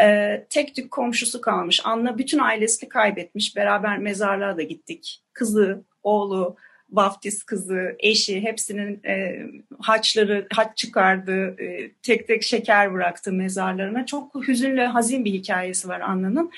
Ee, 0.01 0.45
tek 0.49 0.75
tük 0.75 0.91
komşusu 0.91 1.41
kalmış. 1.41 1.81
Anna 1.83 2.17
bütün 2.17 2.39
ailesini 2.39 2.89
kaybetmiş. 2.89 3.55
Beraber 3.55 3.97
mezarlığa 3.97 4.57
da 4.57 4.61
gittik. 4.61 5.21
Kızı, 5.33 5.83
oğlu, 6.03 6.55
vaftiz 6.91 7.43
kızı, 7.43 7.95
eşi 7.99 8.41
hepsinin 8.41 9.03
e, 9.05 9.45
haçları, 9.79 10.47
haç 10.53 10.77
çıkardı, 10.77 11.61
e, 11.61 11.91
tek 12.01 12.27
tek 12.27 12.43
şeker 12.43 12.93
bıraktı 12.93 13.31
mezarlarına. 13.31 14.05
Çok 14.05 14.47
hüzünlü, 14.47 14.81
hazin 14.81 15.25
bir 15.25 15.33
hikayesi 15.33 15.87
var 15.87 15.99
Anna'nın. 15.99 16.51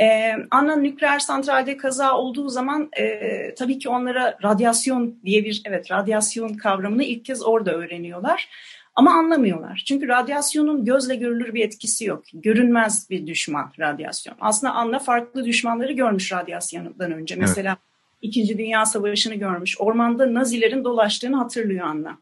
E, 0.00 0.36
Anna 0.50 0.76
nükleer 0.76 1.18
santralde 1.18 1.76
kaza 1.76 2.16
olduğu 2.16 2.48
zaman 2.48 2.88
e, 2.98 3.54
tabii 3.54 3.78
ki 3.78 3.88
onlara 3.88 4.38
radyasyon 4.42 5.18
diye 5.24 5.44
bir, 5.44 5.62
evet 5.64 5.90
radyasyon 5.90 6.54
kavramını 6.54 7.04
ilk 7.04 7.24
kez 7.24 7.42
orada 7.42 7.72
öğreniyorlar. 7.72 8.48
Ama 8.96 9.12
anlamıyorlar. 9.12 9.82
Çünkü 9.86 10.08
radyasyonun 10.08 10.84
gözle 10.84 11.16
görülür 11.16 11.54
bir 11.54 11.64
etkisi 11.64 12.04
yok. 12.04 12.24
Görünmez 12.32 13.10
bir 13.10 13.26
düşman 13.26 13.72
radyasyon. 13.78 14.36
Aslında 14.40 14.72
Anna 14.72 14.98
farklı 14.98 15.44
düşmanları 15.44 15.92
görmüş 15.92 16.32
radyasyondan 16.32 17.12
önce. 17.12 17.34
Evet. 17.34 17.42
Mesela 17.48 17.76
İkinci 18.22 18.58
Dünya 18.58 18.86
Savaşı'nı 18.86 19.34
görmüş. 19.34 19.80
Ormanda 19.80 20.34
Nazilerin 20.34 20.84
dolaştığını 20.84 21.36
hatırlıyor 21.36 21.86
Anna. 21.86 22.18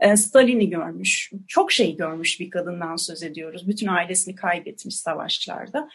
Ee, 0.00 0.16
Stalin'i 0.16 0.70
görmüş. 0.70 1.30
Çok 1.48 1.72
şey 1.72 1.96
görmüş 1.96 2.40
bir 2.40 2.50
kadından 2.50 2.96
söz 2.96 3.22
ediyoruz. 3.22 3.68
Bütün 3.68 3.86
ailesini 3.86 4.34
kaybetmiş 4.34 4.96
savaşlarda. 4.96 5.88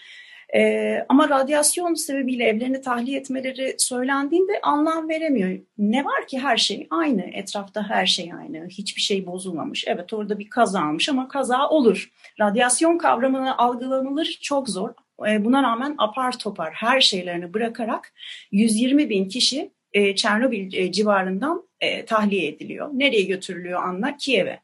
Ee, 0.56 1.06
ama 1.10 1.30
radyasyon 1.30 1.94
sebebiyle 1.94 2.44
evlerini 2.44 2.82
tahliye 2.82 3.20
etmeleri 3.20 3.76
söylendiğinde 3.78 4.60
anlam 4.64 5.10
veremiyor. 5.10 5.60
Ne 5.78 6.06
var 6.06 6.28
ki 6.28 6.40
her 6.40 6.58
şey 6.58 6.88
aynı, 6.90 7.22
etrafta 7.22 7.90
her 7.90 8.06
şey 8.06 8.34
aynı, 8.34 8.68
hiçbir 8.68 9.02
şey 9.02 9.26
bozulmamış. 9.26 9.84
Evet 9.88 10.14
orada 10.14 10.40
bir 10.40 10.50
kaza 10.50 10.82
almış 10.82 11.10
ama 11.10 11.28
kaza 11.28 11.70
olur. 11.70 12.12
Radyasyon 12.40 12.98
kavramını 12.98 13.58
algılanılır 13.58 14.40
çok 14.42 14.70
zor. 14.70 14.90
Ee, 15.28 15.46
buna 15.46 15.64
rağmen 15.64 15.96
apar 15.98 16.40
topar 16.40 16.74
her 16.74 17.02
şeylerini 17.02 17.54
bırakarak 17.54 18.14
120 18.52 19.10
bin 19.10 19.30
kişi 19.30 19.72
e, 19.94 20.16
Çernobil 20.16 20.74
e, 20.74 20.92
civarından 20.92 21.64
e, 21.82 22.06
tahliye 22.06 22.48
ediliyor. 22.48 22.90
Nereye 22.94 23.22
götürülüyor 23.22 23.84
Anla? 23.84 24.18
Kiev'e. 24.18 24.60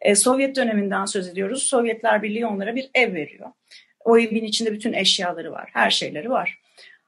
E, 0.00 0.14
Sovyet 0.14 0.56
döneminden 0.56 1.04
söz 1.04 1.28
ediyoruz. 1.28 1.62
Sovyetler 1.62 2.22
Birliği 2.22 2.46
onlara 2.46 2.76
bir 2.76 2.90
ev 2.94 3.14
veriyor. 3.14 3.48
O 4.04 4.18
evin 4.18 4.44
içinde 4.44 4.72
bütün 4.72 4.92
eşyaları 4.92 5.52
var, 5.52 5.70
her 5.72 5.90
şeyleri 5.90 6.30
var. 6.30 6.58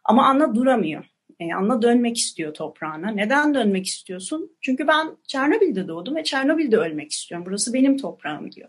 Ama 0.05 0.27
Anna 0.27 0.55
duramıyor. 0.55 1.05
E, 1.41 1.55
Anna 1.55 1.83
dönmek 1.83 2.19
istiyor 2.19 2.55
toprağına. 2.55 3.11
Neden 3.11 3.55
dönmek 3.55 3.87
istiyorsun? 3.87 4.57
Çünkü 4.61 4.87
ben 4.87 5.17
Çernobil'de 5.27 5.89
doğdum 5.89 6.17
ve 6.17 6.25
Çernobil'de 6.25 6.77
ölmek 6.77 7.13
istiyorum. 7.13 7.47
Burası 7.47 7.75
benim 7.75 7.99
toprağım 7.99 8.53
diyor. 8.53 8.69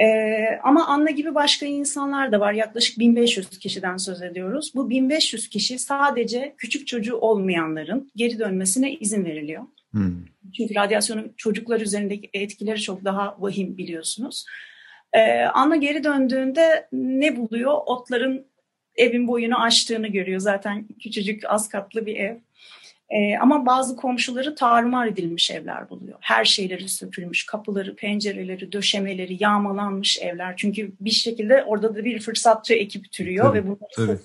Ee, 0.00 0.60
ama 0.62 0.86
Anna 0.86 1.10
gibi 1.10 1.34
başka 1.34 1.66
insanlar 1.66 2.32
da 2.32 2.40
var. 2.40 2.52
Yaklaşık 2.52 2.98
1500 2.98 3.58
kişiden 3.58 3.96
söz 3.96 4.22
ediyoruz. 4.22 4.72
Bu 4.74 4.90
1500 4.90 5.48
kişi 5.48 5.78
sadece 5.78 6.54
küçük 6.58 6.86
çocuğu 6.86 7.16
olmayanların 7.16 8.10
geri 8.16 8.38
dönmesine 8.38 8.94
izin 8.94 9.24
veriliyor. 9.24 9.62
Hmm. 9.90 10.24
Çünkü 10.56 10.74
radyasyonun 10.74 11.32
çocuklar 11.36 11.80
üzerindeki 11.80 12.30
etkileri 12.32 12.80
çok 12.80 13.04
daha 13.04 13.36
vahim 13.38 13.76
biliyorsunuz. 13.76 14.44
Ee, 15.12 15.42
Anna 15.42 15.76
geri 15.76 16.04
döndüğünde 16.04 16.88
ne 16.92 17.36
buluyor? 17.36 17.72
Otların 17.86 18.46
evin 18.96 19.28
boyunu 19.28 19.62
aştığını 19.62 20.08
görüyor. 20.08 20.40
Zaten 20.40 20.86
küçücük 21.02 21.42
az 21.48 21.68
katlı 21.68 22.06
bir 22.06 22.16
ev. 22.16 22.36
E, 23.10 23.38
ama 23.38 23.66
bazı 23.66 23.96
komşuları 23.96 24.54
tarumar 24.54 25.06
edilmiş 25.06 25.50
evler 25.50 25.90
buluyor. 25.90 26.18
Her 26.20 26.44
şeyleri 26.44 26.88
sökülmüş, 26.88 27.46
kapıları, 27.46 27.96
pencereleri, 27.96 28.72
döşemeleri 28.72 29.36
yağmalanmış 29.40 30.18
evler. 30.22 30.54
Çünkü 30.56 30.92
bir 31.00 31.10
şekilde 31.10 31.64
orada 31.64 31.94
da 31.94 32.04
bir 32.04 32.20
fırsatçı 32.20 32.74
ekip 32.74 33.12
türüyor 33.12 33.44
tabii, 33.44 33.58
ve 33.58 33.66
bunları 33.66 34.18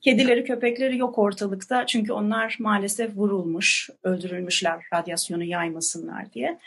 Kedileri, 0.00 0.44
köpekleri 0.44 0.98
yok 0.98 1.18
ortalıkta 1.18 1.86
çünkü 1.86 2.12
onlar 2.12 2.56
maalesef 2.58 3.16
vurulmuş, 3.16 3.90
öldürülmüşler 4.02 4.80
radyasyonu 4.94 5.44
yaymasınlar 5.44 6.32
diye. 6.32 6.58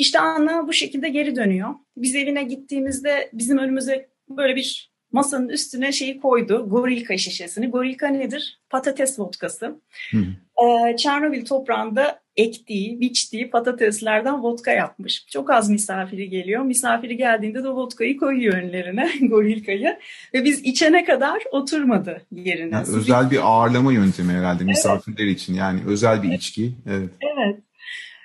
İşte 0.00 0.18
Anna 0.20 0.68
bu 0.68 0.72
şekilde 0.72 1.08
geri 1.08 1.36
dönüyor. 1.36 1.68
Biz 1.96 2.14
evine 2.14 2.42
gittiğimizde 2.42 3.30
bizim 3.32 3.58
önümüze 3.58 4.08
böyle 4.28 4.56
bir 4.56 4.90
masanın 5.12 5.48
üstüne 5.48 5.92
şeyi 5.92 6.20
koydu. 6.20 6.66
Gorilka 6.68 7.16
şişesini. 7.16 7.68
Gorilka 7.70 8.08
nedir? 8.08 8.60
Patates 8.70 9.18
vodkası. 9.18 9.80
Hı. 10.10 10.18
Ee, 10.64 10.96
Çernobil 10.96 11.44
toprağında 11.44 12.20
ektiği, 12.36 13.00
biçtiği 13.00 13.50
patateslerden 13.50 14.42
vodka 14.42 14.70
yapmış. 14.70 15.26
Çok 15.26 15.50
az 15.50 15.70
misafiri 15.70 16.30
geliyor. 16.30 16.62
Misafiri 16.62 17.16
geldiğinde 17.16 17.64
de 17.64 17.68
vodkayı 17.68 18.16
koyuyor 18.16 18.54
önlerine, 18.54 19.10
gorilkayı. 19.28 19.98
Ve 20.34 20.44
biz 20.44 20.64
içene 20.64 21.04
kadar 21.04 21.42
oturmadı 21.50 22.22
yerine. 22.32 22.74
Yani 22.74 22.86
özel 22.96 23.30
bir 23.30 23.38
ağırlama 23.42 23.92
yöntemi 23.92 24.32
herhalde 24.32 24.64
misafirler 24.64 25.24
evet. 25.24 25.36
için. 25.36 25.54
Yani 25.54 25.80
özel 25.86 26.22
bir 26.22 26.32
içki. 26.32 26.72
Evet. 26.86 27.10
Evet. 27.20 27.60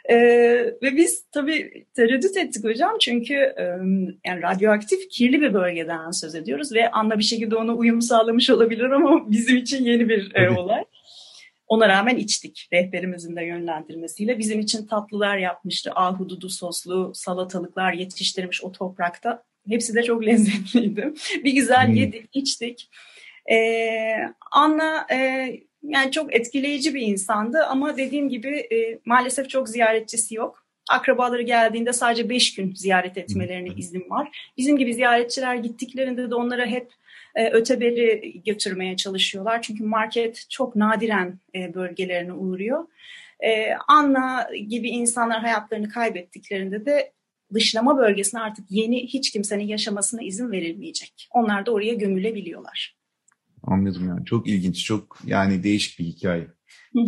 E, 0.10 0.16
ve 0.82 0.96
biz 0.98 1.26
tabii 1.32 1.86
tereddüt 1.96 2.38
ettik 2.38 2.64
hocam 2.64 2.98
çünkü 3.02 3.34
e, 3.34 3.64
yani 4.26 4.42
radyoaktif 4.42 5.10
kirli 5.10 5.42
bir 5.42 5.54
bölgeden 5.54 6.12
söz 6.12 6.36
ediyoruz 6.36 6.74
ve 6.74 6.92
Anna 6.92 7.20
bir 7.20 7.24
şekilde 7.24 7.56
ona 7.56 7.74
uyum 7.74 8.02
sağlamış 8.02 8.50
olabilir 8.50 8.90
ama 8.90 9.32
bizim 9.32 9.58
için 9.58 9.84
yeni 9.84 10.10
bir 10.10 10.36
e, 10.36 10.50
olay. 10.50 10.84
Ona 11.68 11.90
rağmen 11.90 12.16
içtik 12.16 12.68
rehberimizin 12.74 13.36
de 13.36 13.44
yönlendirmesiyle. 13.44 14.40
Bizim 14.40 14.60
için 14.60 14.88
tatlılar 14.88 15.38
yapmıştı. 15.38 15.92
Ahududu 15.96 16.50
soslu 16.50 17.12
salatalıklar 17.16 17.94
yetiştirmiş 17.94 18.64
o 18.64 18.72
toprakta. 18.72 19.44
Hepsi 19.70 19.96
de 19.96 20.04
çok 20.04 20.26
lezzetliydi. 20.26 21.14
Bir 21.44 21.54
güzel 21.54 21.88
hmm. 21.88 21.96
yedik, 21.96 22.30
içtik. 22.34 22.90
Ee, 23.52 24.16
Anna 24.52 25.08
e, 25.12 25.50
yani 25.90 26.12
çok 26.12 26.36
etkileyici 26.36 26.94
bir 26.94 27.02
insandı 27.02 27.64
ama 27.64 27.98
dediğim 27.98 28.30
gibi 28.30 28.58
e, 28.58 29.00
maalesef 29.06 29.50
çok 29.50 29.70
ziyaretçisi 29.70 30.36
yok. 30.36 30.66
Akrabaları 30.90 31.42
geldiğinde 31.42 31.94
sadece 31.94 32.30
beş 32.30 32.56
gün 32.56 32.74
ziyaret 32.74 33.18
etmelerine 33.18 33.70
izin 33.78 34.10
var. 34.10 34.52
Bizim 34.58 34.78
gibi 34.78 34.94
ziyaretçiler 34.94 35.56
gittiklerinde 35.56 36.30
de 36.30 36.36
onlara 36.36 36.66
hep 36.66 36.92
e, 37.36 37.50
öteberi 37.50 38.42
götürmeye 38.46 38.96
çalışıyorlar. 38.96 39.62
Çünkü 39.62 39.84
market 39.84 40.46
çok 40.50 40.76
nadiren 40.76 41.40
e, 41.56 41.74
bölgelerine 41.74 42.34
uğruyor. 42.34 42.88
E, 43.40 43.74
Anna 43.88 44.48
gibi 44.68 44.90
insanlar 44.90 45.40
hayatlarını 45.40 45.90
kaybettiklerinde 45.90 46.86
de 46.86 47.12
dışlama 47.54 47.98
bölgesine 47.98 48.42
artık 48.42 48.66
yeni 48.70 49.04
hiç 49.08 49.32
kimsenin 49.32 49.68
yaşamasına 49.68 50.22
izin 50.22 50.52
verilmeyecek. 50.52 51.28
Onlar 51.32 51.66
da 51.66 51.72
oraya 51.72 51.94
gömülebiliyorlar. 51.94 52.95
Anladım 53.68 54.08
yani. 54.08 54.26
Çok 54.26 54.48
ilginç, 54.48 54.86
çok 54.86 55.18
yani 55.26 55.64
değişik 55.64 56.00
bir 56.00 56.06
hikaye. 56.06 56.48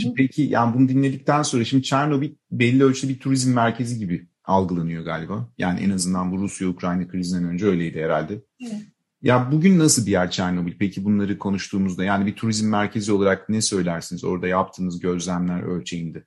Şimdi 0.02 0.14
peki 0.16 0.42
yani 0.42 0.76
bunu 0.76 0.90
dinledikten 0.90 1.42
sonra 1.42 1.66
şimdi 1.66 1.84
Çernobil 1.84 2.32
belli 2.52 2.84
ölçüde 2.84 3.14
bir 3.14 3.20
turizm 3.20 3.54
merkezi 3.54 4.00
gibi 4.00 4.28
algılanıyor 4.44 5.06
galiba. 5.06 5.50
Yani 5.58 5.80
en 5.80 5.90
azından 5.90 6.32
bu 6.32 6.38
Rusya-Ukrayna 6.38 7.08
krizinden 7.08 7.44
önce 7.44 7.66
öyleydi 7.66 8.02
herhalde. 8.02 8.42
Evet. 8.62 8.82
Ya 9.22 9.52
bugün 9.52 9.80
nasıl 9.80 10.06
bir 10.06 10.12
yer 10.12 10.32
Çernobil? 10.32 10.74
Peki 10.80 11.06
bunları 11.06 11.38
konuştuğumuzda 11.38 12.04
yani 12.04 12.26
bir 12.26 12.36
turizm 12.36 12.70
merkezi 12.70 13.12
olarak 13.12 13.50
ne 13.50 13.62
söylersiniz 13.62 14.24
orada 14.24 14.48
yaptığınız 14.48 15.00
gözlemler 15.00 15.62
ölçeğinde? 15.62 16.24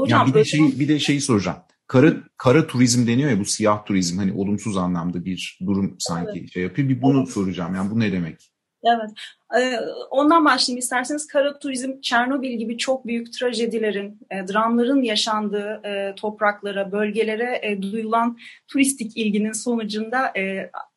Hocam, 0.00 0.20
yani 0.20 0.28
bir 0.28 0.34
de 0.34 0.44
şey 0.44 0.60
bir 0.80 0.88
de 0.88 0.98
şeyi 0.98 1.20
soracağım. 1.20 1.58
Kara 1.86 2.14
kara 2.36 2.66
turizm 2.66 3.06
deniyor 3.06 3.30
ya 3.30 3.40
bu 3.40 3.44
siyah 3.44 3.84
turizm 3.86 4.18
hani 4.18 4.32
olumsuz 4.32 4.76
anlamda 4.76 5.24
bir 5.24 5.58
durum 5.66 5.96
sanki 5.98 6.38
evet. 6.38 6.52
şey 6.52 6.62
yapıyor. 6.62 6.88
Bir 6.88 7.02
bunu 7.02 7.18
evet. 7.18 7.28
soracağım. 7.28 7.74
Yani 7.74 7.90
bu 7.90 8.00
ne 8.00 8.12
demek? 8.12 8.49
Evet. 8.84 9.10
Ee, 9.58 9.78
ondan 10.10 10.44
başlayayım 10.44 10.78
isterseniz. 10.78 11.26
Kara 11.26 11.58
turizm, 11.58 12.00
Çernobil 12.00 12.58
gibi 12.58 12.78
çok 12.78 13.06
büyük 13.06 13.32
trajedilerin, 13.32 14.18
e, 14.30 14.48
dramların 14.52 15.02
yaşandığı 15.02 15.80
e, 15.84 16.14
topraklara, 16.14 16.92
bölgelere 16.92 17.60
e, 17.62 17.82
duyulan 17.82 18.38
turistik 18.68 19.16
ilginin 19.16 19.52
sonucunda 19.52 20.32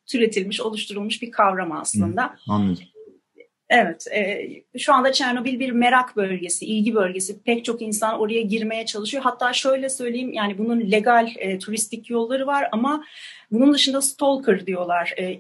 türetilmiş, 0.06 0.62
oluşturulmuş 0.62 1.22
bir 1.22 1.32
kavram 1.32 1.72
aslında. 1.72 2.24
Hı, 2.24 2.54
anladım. 2.54 2.84
Evet, 3.70 4.08
e, 4.16 4.48
şu 4.80 4.94
anda 4.94 5.12
Çernobil 5.12 5.60
bir 5.60 5.72
merak 5.72 6.16
bölgesi, 6.16 6.66
ilgi 6.66 6.96
bölgesi. 6.96 7.44
Pek 7.44 7.66
çok 7.66 7.82
insan 7.82 8.20
oraya 8.20 8.42
girmeye 8.42 8.86
çalışıyor. 8.86 9.24
Hatta 9.24 9.54
şöyle 9.54 9.90
söyleyeyim, 9.90 10.34
yani 10.34 10.58
bunun 10.58 10.92
legal 10.92 11.28
e, 11.38 11.60
turistik 11.60 12.10
yolları 12.10 12.48
var 12.48 12.70
ama 12.72 13.04
bunun 13.52 13.74
dışında 13.74 14.02
stalker 14.02 14.66
diyorlar. 14.66 15.14
E, 15.20 15.40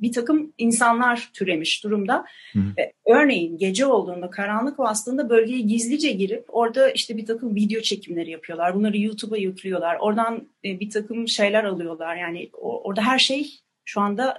bir 0.00 0.12
takım 0.12 0.52
insanlar 0.58 1.30
türemiş 1.34 1.84
durumda. 1.84 2.24
Hı 2.52 2.58
hı. 2.58 2.74
Örneğin 3.06 3.58
gece 3.58 3.86
olduğunda, 3.86 4.30
karanlık 4.30 4.78
bastığında 4.78 5.30
bölgeye 5.30 5.60
gizlice 5.60 6.12
girip 6.12 6.44
orada 6.48 6.90
işte 6.90 7.16
bir 7.16 7.26
takım 7.26 7.54
video 7.54 7.80
çekimleri 7.80 8.30
yapıyorlar. 8.30 8.74
Bunları 8.74 8.98
YouTube'a 8.98 9.36
yüklüyorlar. 9.36 9.96
Oradan 10.00 10.48
bir 10.64 10.90
takım 10.90 11.28
şeyler 11.28 11.64
alıyorlar. 11.64 12.16
Yani 12.16 12.50
orada 12.60 13.02
her 13.02 13.18
şey 13.18 13.50
şu 13.84 14.00
anda 14.00 14.38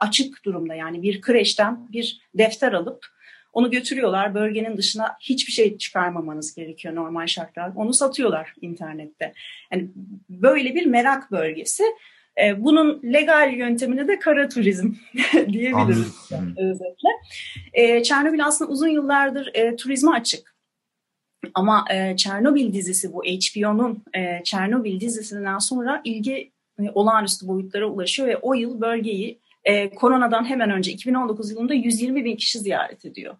açık 0.00 0.44
durumda. 0.44 0.74
Yani 0.74 1.02
bir 1.02 1.20
kreşten 1.20 1.92
bir 1.92 2.20
defter 2.34 2.72
alıp 2.72 3.06
onu 3.52 3.70
götürüyorlar. 3.70 4.34
Bölgenin 4.34 4.76
dışına 4.76 5.16
hiçbir 5.20 5.52
şey 5.52 5.78
çıkarmamanız 5.78 6.54
gerekiyor 6.54 6.94
normal 6.94 7.26
şartlarda. 7.26 7.78
Onu 7.78 7.94
satıyorlar 7.94 8.54
internette. 8.60 9.32
Yani 9.72 9.88
böyle 10.28 10.74
bir 10.74 10.86
merak 10.86 11.30
bölgesi. 11.30 11.84
E, 12.40 12.64
bunun 12.64 13.00
legal 13.12 13.52
yöntemini 13.52 14.08
de 14.08 14.18
kara 14.18 14.48
turizm 14.48 14.92
diyebiliriz 15.52 16.32
özetle. 16.58 17.08
E, 17.72 18.02
Çernobil 18.02 18.46
aslında 18.46 18.70
uzun 18.70 18.88
yıllardır 18.88 19.50
e, 19.54 19.76
turizme 19.76 20.10
açık. 20.10 20.52
Ama 21.54 21.84
e, 21.90 22.16
Çernobil 22.16 22.72
dizisi 22.72 23.12
bu 23.12 23.22
HBO'nun 23.24 24.02
e, 24.14 24.44
Çernobil 24.44 25.00
dizisinden 25.00 25.58
sonra 25.58 26.00
ilgi 26.04 26.52
e, 26.78 26.90
olağanüstü 26.94 27.48
boyutlara 27.48 27.86
ulaşıyor 27.86 28.28
ve 28.28 28.36
o 28.36 28.54
yıl 28.54 28.80
bölgeyi 28.80 29.38
e, 29.64 29.94
koronadan 29.94 30.44
hemen 30.44 30.70
önce 30.70 30.92
2019 30.92 31.50
yılında 31.50 31.74
120 31.74 32.24
bin 32.24 32.36
kişi 32.36 32.58
ziyaret 32.58 33.04
ediyor. 33.04 33.36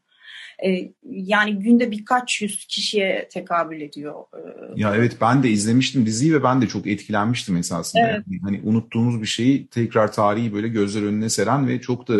E, 0.64 0.92
yani 1.04 1.58
günde 1.58 1.90
birkaç 1.90 2.42
yüz 2.42 2.66
kişiye 2.66 3.28
tekabül 3.32 3.80
ediyor. 3.80 4.14
E, 4.34 4.40
ya 4.76 4.96
evet 4.96 5.16
ben 5.20 5.42
de 5.42 5.50
izlemiştim 5.50 6.06
diziyi 6.06 6.34
ve 6.34 6.42
ben 6.42 6.62
de 6.62 6.66
çok 6.66 6.86
etkilenmiştim 6.86 7.56
esasında. 7.56 8.08
Evet. 8.08 8.24
Yani, 8.30 8.40
hani 8.42 8.60
unuttuğumuz 8.64 9.22
bir 9.22 9.26
şeyi 9.26 9.66
tekrar 9.66 10.12
tarihi 10.12 10.54
böyle 10.54 10.68
gözler 10.68 11.02
önüne 11.02 11.28
seren 11.28 11.68
ve 11.68 11.80
çok 11.80 12.08
da 12.08 12.14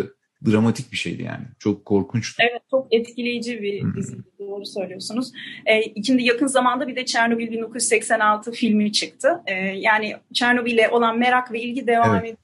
dramatik 0.51 0.91
bir 0.91 0.97
şeydi 0.97 1.23
yani. 1.23 1.43
Çok 1.59 1.85
korkunçtu. 1.85 2.43
Evet 2.49 2.61
çok 2.71 2.93
etkileyici 2.93 3.61
bir 3.61 3.95
dizi. 3.95 4.17
Doğru 4.39 4.65
söylüyorsunuz. 4.65 5.31
Ee, 5.65 6.03
şimdi 6.03 6.23
yakın 6.23 6.47
zamanda 6.47 6.87
bir 6.87 6.95
de 6.95 7.05
Çernobil 7.05 7.51
1986 7.51 8.51
filmi 8.51 8.91
çıktı. 8.91 9.41
Ee, 9.47 9.53
yani 9.55 10.15
Çernobil'e 10.33 10.89
olan 10.89 11.19
merak 11.19 11.51
ve 11.51 11.61
ilgi 11.61 11.87
devam 11.87 12.15
evet. 12.15 12.23
ediyor. 12.23 12.37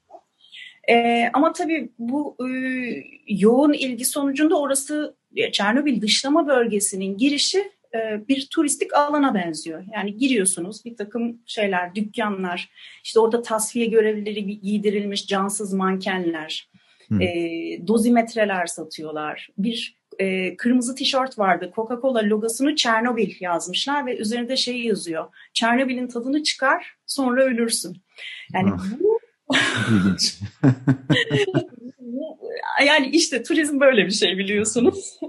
Ee, 0.89 1.30
ama 1.34 1.54
tabii 1.54 1.89
bu 2.00 2.36
e, 2.39 2.50
yoğun 3.28 3.73
ilgi 3.73 4.06
sonucunda 4.06 4.60
orası 4.60 5.15
Çernobil 5.52 6.02
dışlama 6.02 6.48
bölgesinin 6.48 7.18
girişi 7.18 7.72
e, 7.96 8.28
bir 8.28 8.48
turistik 8.52 8.94
alana 8.94 9.34
benziyor. 9.34 9.84
Yani 9.94 10.18
giriyorsunuz 10.18 10.86
bir 10.86 10.98
takım 10.98 11.38
şeyler, 11.46 11.96
dükkanlar, 11.96 12.70
işte 13.04 13.20
orada 13.20 13.42
tasfiye 13.42 13.86
görevlileri 13.86 14.60
giydirilmiş 14.60 15.28
cansız 15.28 15.74
mankenler, 15.74 16.70
hmm. 17.08 17.22
e, 17.22 17.28
dozimetreler 17.88 18.65
satıyorlar. 18.65 19.50
Bir 19.58 20.00
e, 20.20 20.58
kırmızı 20.58 20.96
tişört 20.96 21.39
vardı. 21.39 21.72
Coca-Cola 21.76 22.30
logosunu 22.30 22.76
Çernobil 22.76 23.32
yazmışlar 23.39 24.06
ve 24.06 24.18
üzerinde 24.18 24.58
şey 24.58 24.82
yazıyor. 24.82 25.26
Çernobil'in 25.54 26.08
tadını 26.08 26.44
çıkar 26.44 26.96
sonra 27.06 27.44
ölürsün. 27.44 27.98
Yani 28.54 28.72
ah. 28.74 28.86
bu 29.00 29.20
yani 32.86 33.10
işte 33.10 33.44
turizm 33.44 33.80
böyle 33.80 34.06
bir 34.06 34.12
şey 34.12 34.38
biliyorsunuz. 34.38 35.20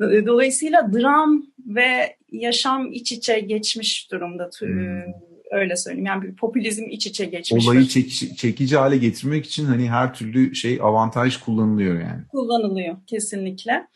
Dolayısıyla 0.26 0.92
dram 0.92 1.46
ve 1.66 2.16
yaşam 2.32 2.92
iç 2.92 3.12
içe 3.12 3.40
geçmiş 3.40 4.12
durumda. 4.12 4.50
Hmm. 4.58 5.12
Öyle 5.50 5.76
söyleyeyim. 5.76 6.06
Yani 6.06 6.22
bir 6.22 6.36
popülizm 6.36 6.84
iç 6.90 7.06
içe 7.06 7.24
geçmiş. 7.24 7.66
Olayı 7.66 7.86
çek, 7.86 8.10
çekici 8.36 8.76
hale 8.76 8.96
getirmek 8.96 9.46
için 9.46 9.64
hani 9.64 9.90
her 9.90 10.14
türlü 10.14 10.54
şey 10.54 10.78
avantaj 10.82 11.36
kullanılıyor 11.36 11.94
yani. 11.94 12.22
Kullanılıyor 12.28 12.96
kesinlikle. 13.06 13.86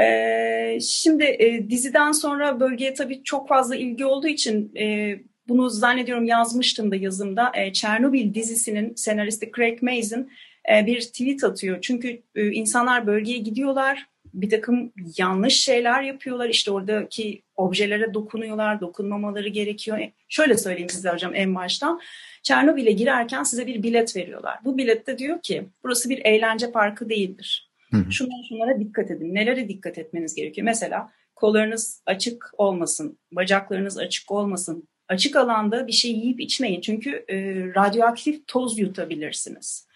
Ee, 0.00 0.78
şimdi 0.80 1.24
e, 1.24 1.70
diziden 1.70 2.12
sonra 2.12 2.60
bölgeye 2.60 2.94
tabii 2.94 3.22
çok 3.22 3.48
fazla 3.48 3.76
ilgi 3.76 4.04
olduğu 4.04 4.28
için 4.28 4.74
e, 4.76 5.16
bunu 5.48 5.70
zannediyorum 5.70 6.24
yazmıştım 6.24 6.90
da 6.90 6.96
yazımda. 6.96 7.52
E, 7.54 7.72
Çernobil 7.72 8.34
dizisinin 8.34 8.94
senaristi 8.94 9.50
Craig 9.56 9.82
Mazin 9.82 10.30
bir 10.68 11.00
tweet 11.00 11.44
atıyor. 11.44 11.78
Çünkü 11.80 12.22
e, 12.34 12.46
insanlar 12.46 13.06
bölgeye 13.06 13.38
gidiyorlar, 13.38 14.06
bir 14.34 14.50
takım 14.50 14.92
yanlış 15.18 15.60
şeyler 15.60 16.02
yapıyorlar. 16.02 16.48
İşte 16.48 16.70
oradaki 16.70 17.42
objelere 17.56 18.14
dokunuyorlar, 18.14 18.80
dokunmamaları 18.80 19.48
gerekiyor. 19.48 19.98
E, 19.98 20.12
şöyle 20.28 20.56
söyleyeyim 20.56 20.90
size 20.90 21.10
hocam 21.10 21.34
en 21.34 21.54
baştan. 21.54 22.00
Çernobil'e 22.42 22.92
girerken 22.92 23.42
size 23.42 23.66
bir 23.66 23.82
bilet 23.82 24.16
veriyorlar. 24.16 24.58
Bu 24.64 24.78
bilette 24.78 25.18
diyor 25.18 25.42
ki 25.42 25.68
burası 25.84 26.10
bir 26.10 26.18
eğlence 26.24 26.72
parkı 26.72 27.08
değildir. 27.08 27.70
Şunlara 28.10 28.42
şunlara 28.48 28.80
dikkat 28.80 29.10
edin. 29.10 29.34
Nelere 29.34 29.68
dikkat 29.68 29.98
etmeniz 29.98 30.34
gerekiyor? 30.34 30.64
Mesela 30.64 31.10
kollarınız 31.34 32.02
açık 32.06 32.50
olmasın, 32.58 33.18
bacaklarınız 33.32 33.98
açık 33.98 34.30
olmasın, 34.30 34.88
açık 35.08 35.36
alanda 35.36 35.86
bir 35.86 35.92
şey 35.92 36.10
yiyip 36.10 36.40
içmeyin 36.40 36.80
çünkü 36.80 37.24
e, 37.28 37.36
radyoaktif 37.74 38.46
toz 38.46 38.78
yutabilirsiniz. 38.78 39.88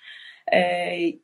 E, 0.54 0.60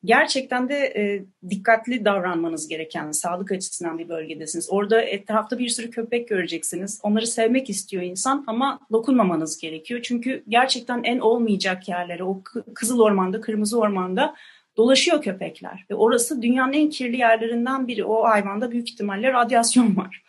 gerçekten 0.04 0.68
de 0.68 0.74
e, 0.74 1.24
dikkatli 1.50 2.04
davranmanız 2.04 2.68
gereken 2.68 3.10
sağlık 3.10 3.52
açısından 3.52 3.98
bir 3.98 4.08
bölgedesiniz. 4.08 4.68
Orada 4.70 5.00
etrafta 5.00 5.58
bir 5.58 5.68
sürü 5.68 5.90
köpek 5.90 6.28
göreceksiniz. 6.28 7.00
Onları 7.02 7.26
sevmek 7.26 7.70
istiyor 7.70 8.02
insan 8.02 8.44
ama 8.46 8.80
dokunmamanız 8.92 9.58
gerekiyor. 9.58 10.00
Çünkü 10.02 10.44
gerçekten 10.48 11.02
en 11.04 11.18
olmayacak 11.18 11.88
yerlere 11.88 12.24
o 12.24 12.42
Kızıl 12.74 13.00
Orman'da, 13.00 13.40
Kırmızı 13.40 13.80
Orman'da 13.80 14.34
dolaşıyor 14.76 15.22
köpekler. 15.22 15.86
Ve 15.90 15.94
orası 15.94 16.42
dünyanın 16.42 16.72
en 16.72 16.90
kirli 16.90 17.16
yerlerinden 17.16 17.88
biri. 17.88 18.04
O 18.04 18.24
hayvanda 18.24 18.70
büyük 18.70 18.90
ihtimalle 18.90 19.32
radyasyon 19.32 19.96
var. 19.96 20.22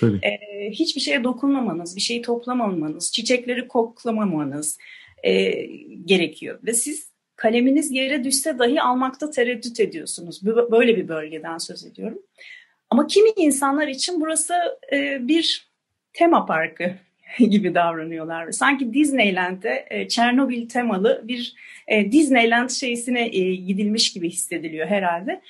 Tabii. 0.00 0.20
E, 0.22 0.30
hiçbir 0.70 1.00
şeye 1.00 1.24
dokunmamanız, 1.24 1.96
bir 1.96 2.00
şeyi 2.00 2.22
toplamamanız, 2.22 3.12
çiçekleri 3.12 3.68
koklamamanız 3.68 4.78
e, 5.22 5.50
gerekiyor. 6.04 6.58
Ve 6.62 6.74
siz 6.74 7.07
kaleminiz 7.38 7.90
yere 7.90 8.24
düşse 8.24 8.58
dahi 8.58 8.82
almakta 8.82 9.30
tereddüt 9.30 9.80
ediyorsunuz. 9.80 10.40
Böyle 10.44 10.96
bir 10.96 11.08
bölgeden 11.08 11.58
söz 11.58 11.84
ediyorum. 11.84 12.18
Ama 12.90 13.06
kimi 13.06 13.30
insanlar 13.36 13.88
için 13.88 14.20
burası 14.20 14.54
e, 14.92 15.28
bir 15.28 15.68
tema 16.12 16.46
parkı 16.46 16.92
gibi 17.38 17.74
davranıyorlar. 17.74 18.50
Sanki 18.50 18.94
Disneyland'de 18.94 19.86
e, 19.90 20.08
Çernobil 20.08 20.68
temalı 20.68 21.22
bir 21.24 21.54
e, 21.88 22.12
Disneyland 22.12 22.70
şeysine 22.70 23.36
e, 23.36 23.54
gidilmiş 23.54 24.12
gibi 24.12 24.30
hissediliyor 24.30 24.86
herhalde. 24.86 25.40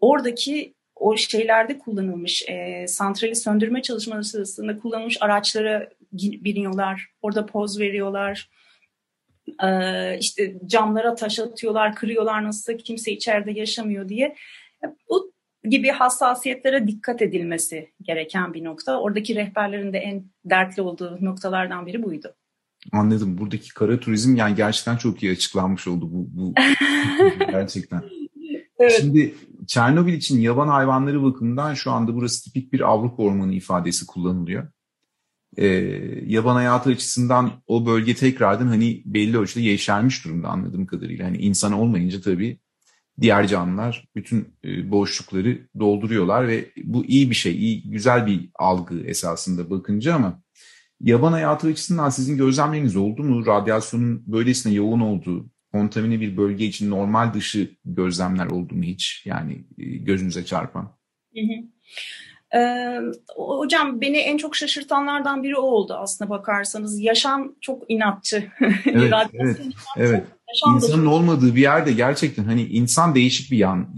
Oradaki 0.00 0.74
o 0.96 1.16
şeylerde 1.16 1.78
kullanılmış, 1.78 2.44
e, 2.48 2.86
santrali 2.88 3.36
söndürme 3.36 3.82
çalışmaları 3.82 4.24
sırasında 4.24 4.78
kullanılmış 4.78 5.22
araçlara 5.22 5.88
biniyorlar, 6.12 7.06
orada 7.22 7.46
poz 7.46 7.80
veriyorlar. 7.80 8.48
Ee, 9.64 10.18
işte 10.18 10.54
camlara 10.66 11.14
taş 11.14 11.38
atıyorlar, 11.38 11.94
kırıyorlar 11.94 12.44
nasılsa 12.44 12.76
kimse 12.76 13.12
içeride 13.12 13.50
yaşamıyor 13.50 14.08
diye. 14.08 14.36
Bu 15.10 15.32
gibi 15.68 15.88
hassasiyetlere 15.88 16.86
dikkat 16.86 17.22
edilmesi 17.22 17.92
gereken 18.02 18.54
bir 18.54 18.64
nokta. 18.64 19.00
Oradaki 19.00 19.34
rehberlerin 19.34 19.92
de 19.92 19.98
en 19.98 20.24
dertli 20.44 20.82
olduğu 20.82 21.18
noktalardan 21.20 21.86
biri 21.86 22.02
buydu. 22.02 22.34
Anladım. 22.92 23.38
Buradaki 23.38 23.74
kara 23.74 24.00
turizm 24.00 24.36
yani 24.36 24.54
gerçekten 24.54 24.96
çok 24.96 25.22
iyi 25.22 25.32
açıklanmış 25.32 25.88
oldu 25.88 26.08
bu, 26.12 26.26
bu 26.30 26.54
gerçekten. 27.50 28.02
Evet. 28.78 28.96
Şimdi 29.00 29.34
Çernobil 29.66 30.12
için 30.12 30.40
yaban 30.40 30.68
hayvanları 30.68 31.22
bakımından 31.22 31.74
şu 31.74 31.90
anda 31.90 32.14
burası 32.14 32.44
tipik 32.44 32.72
bir 32.72 32.80
Avrupa 32.80 33.22
ormanı 33.22 33.54
ifadesi 33.54 34.06
kullanılıyor. 34.06 34.68
Ee, 35.56 35.66
yaban 36.26 36.54
hayatı 36.54 36.90
açısından 36.90 37.52
o 37.66 37.86
bölge 37.86 38.14
tekrardan 38.14 38.66
hani 38.66 39.02
belli 39.04 39.38
ölçüde 39.38 39.64
yeşermiş 39.64 40.24
durumda 40.24 40.48
anladığım 40.48 40.86
kadarıyla. 40.86 41.26
Hani 41.26 41.38
insan 41.38 41.72
olmayınca 41.72 42.20
tabii 42.20 42.58
diğer 43.20 43.46
canlılar 43.46 44.08
bütün 44.16 44.48
e, 44.64 44.90
boşlukları 44.90 45.68
dolduruyorlar 45.78 46.48
ve 46.48 46.70
bu 46.84 47.04
iyi 47.04 47.30
bir 47.30 47.34
şey, 47.34 47.56
iyi 47.56 47.90
güzel 47.90 48.26
bir 48.26 48.50
algı 48.54 49.00
esasında 49.00 49.70
bakınca 49.70 50.14
ama 50.14 50.42
yaban 51.00 51.32
hayatı 51.32 51.68
açısından 51.68 52.08
sizin 52.10 52.36
gözlemleriniz 52.36 52.96
oldu 52.96 53.22
mu? 53.22 53.46
Radyasyonun 53.46 54.24
böylesine 54.26 54.72
yoğun 54.72 55.00
olduğu, 55.00 55.50
kontamine 55.72 56.20
bir 56.20 56.36
bölge 56.36 56.64
için 56.64 56.90
normal 56.90 57.34
dışı 57.34 57.70
gözlemler 57.84 58.46
oldu 58.46 58.74
mu 58.74 58.82
hiç? 58.82 59.22
Yani 59.24 59.64
e, 59.78 59.84
gözünüze 59.84 60.44
çarpan. 60.44 60.96
Hı 61.34 61.40
hı. 61.40 61.66
Ee, 62.56 63.00
hocam 63.36 64.00
beni 64.00 64.16
en 64.16 64.36
çok 64.36 64.56
şaşırtanlardan 64.56 65.42
biri 65.42 65.56
o 65.56 65.62
oldu 65.62 65.94
aslında 65.94 66.30
bakarsanız. 66.30 67.00
Yaşam 67.00 67.52
çok 67.60 67.82
inatçı. 67.88 68.44
Evet, 68.86 69.12
evet, 69.34 69.56
evet. 69.96 70.24
Yaşam 70.48 70.74
İnsanın 70.74 71.06
olmadığı 71.06 71.54
bir 71.54 71.60
yerde 71.60 71.92
gerçekten 71.92 72.44
hani 72.44 72.62
insan 72.62 73.14
değişik 73.14 73.50
bir 73.50 73.58
yan 73.58 73.88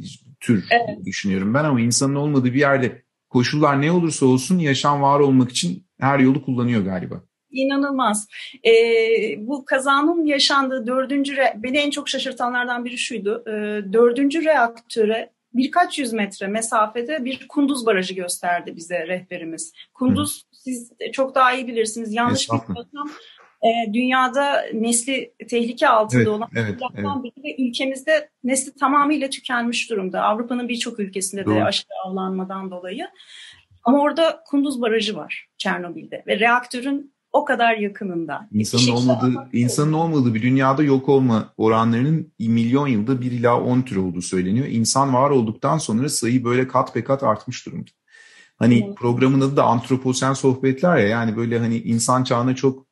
tür 0.40 0.66
evet. 0.70 1.04
düşünüyorum 1.04 1.54
ben 1.54 1.64
ama 1.64 1.80
insanın 1.80 2.14
olmadığı 2.14 2.54
bir 2.54 2.60
yerde 2.60 3.02
koşullar 3.28 3.82
ne 3.82 3.92
olursa 3.92 4.26
olsun 4.26 4.58
yaşam 4.58 5.02
var 5.02 5.20
olmak 5.20 5.50
için 5.50 5.86
her 6.00 6.18
yolu 6.18 6.44
kullanıyor 6.44 6.84
galiba. 6.84 7.22
İnanılmaz. 7.50 8.28
Ee, 8.66 8.70
bu 9.38 9.64
kazanın 9.64 10.24
yaşandığı 10.24 10.86
dördüncü, 10.86 11.34
re- 11.34 11.62
beni 11.62 11.78
en 11.78 11.90
çok 11.90 12.08
şaşırtanlardan 12.08 12.84
biri 12.84 12.98
şuydu. 12.98 13.44
Ee, 13.46 13.52
dördüncü 13.92 14.44
reaktöre 14.44 15.30
birkaç 15.54 15.98
yüz 15.98 16.12
metre 16.12 16.46
mesafede 16.46 17.24
bir 17.24 17.48
Kunduz 17.48 17.87
Barajı 17.87 18.14
gösterdi 18.14 18.76
bize 18.76 19.06
rehberimiz. 19.06 19.72
Kunduz 19.94 20.42
Hı. 20.42 20.56
siz 20.56 20.92
çok 21.12 21.34
daha 21.34 21.52
iyi 21.52 21.66
bilirsiniz. 21.66 22.14
Yanlış 22.14 22.48
bilmiyorsam 22.50 23.08
e, 23.62 23.92
dünyada 23.92 24.64
nesli 24.72 25.34
tehlike 25.50 25.88
altında 25.88 26.20
evet, 26.20 26.28
olan 26.28 26.48
evet, 26.56 26.80
evet. 26.94 27.06
biri 27.24 27.44
ve 27.44 27.68
ülkemizde 27.68 28.30
nesli 28.44 28.74
tamamıyla 28.74 29.30
tükenmiş 29.30 29.90
durumda. 29.90 30.22
Avrupa'nın 30.22 30.68
birçok 30.68 31.00
ülkesinde 31.00 31.44
Doğru. 31.44 31.54
de 31.54 31.64
aşırı 31.64 31.94
avlanmadan 32.06 32.70
dolayı. 32.70 33.08
Ama 33.84 34.00
orada 34.00 34.42
Kunduz 34.46 34.80
Barajı 34.80 35.16
var 35.16 35.46
Çernobil'de 35.58 36.22
ve 36.26 36.40
reaktörün 36.40 37.14
o 37.38 37.44
kadar 37.44 37.77
yakınında. 37.77 38.48
İnsanın 38.53 38.96
olmadığı, 38.96 39.48
insanın 39.53 39.92
olmadığı 39.92 40.35
bir 40.35 40.42
dünyada 40.42 40.83
yok 40.83 41.09
olma 41.09 41.53
oranlarının 41.57 42.33
milyon 42.38 42.87
yılda 42.87 43.20
1 43.20 43.33
ila 43.33 43.61
10 43.61 43.83
tür 43.83 43.96
olduğu 43.96 44.22
söyleniyor. 44.22 44.66
İnsan 44.66 45.14
var 45.14 45.31
olduktan 45.31 45.79
sonra 45.79 46.09
sayı 46.09 46.44
böyle 46.44 46.68
kat 46.68 46.94
be 46.94 47.05
kat 47.05 47.22
artmış 47.22 47.66
durumda. 47.66 47.90
Hani 48.57 48.85
evet. 48.87 48.96
programın 48.96 49.40
adı 49.40 49.57
da 49.57 49.64
antroposen 49.64 50.33
sohbetler 50.33 50.96
ya 50.96 51.09
yani 51.09 51.37
böyle 51.37 51.59
hani 51.59 51.79
insan 51.79 52.24
çağına 52.24 52.55
çok 52.55 52.87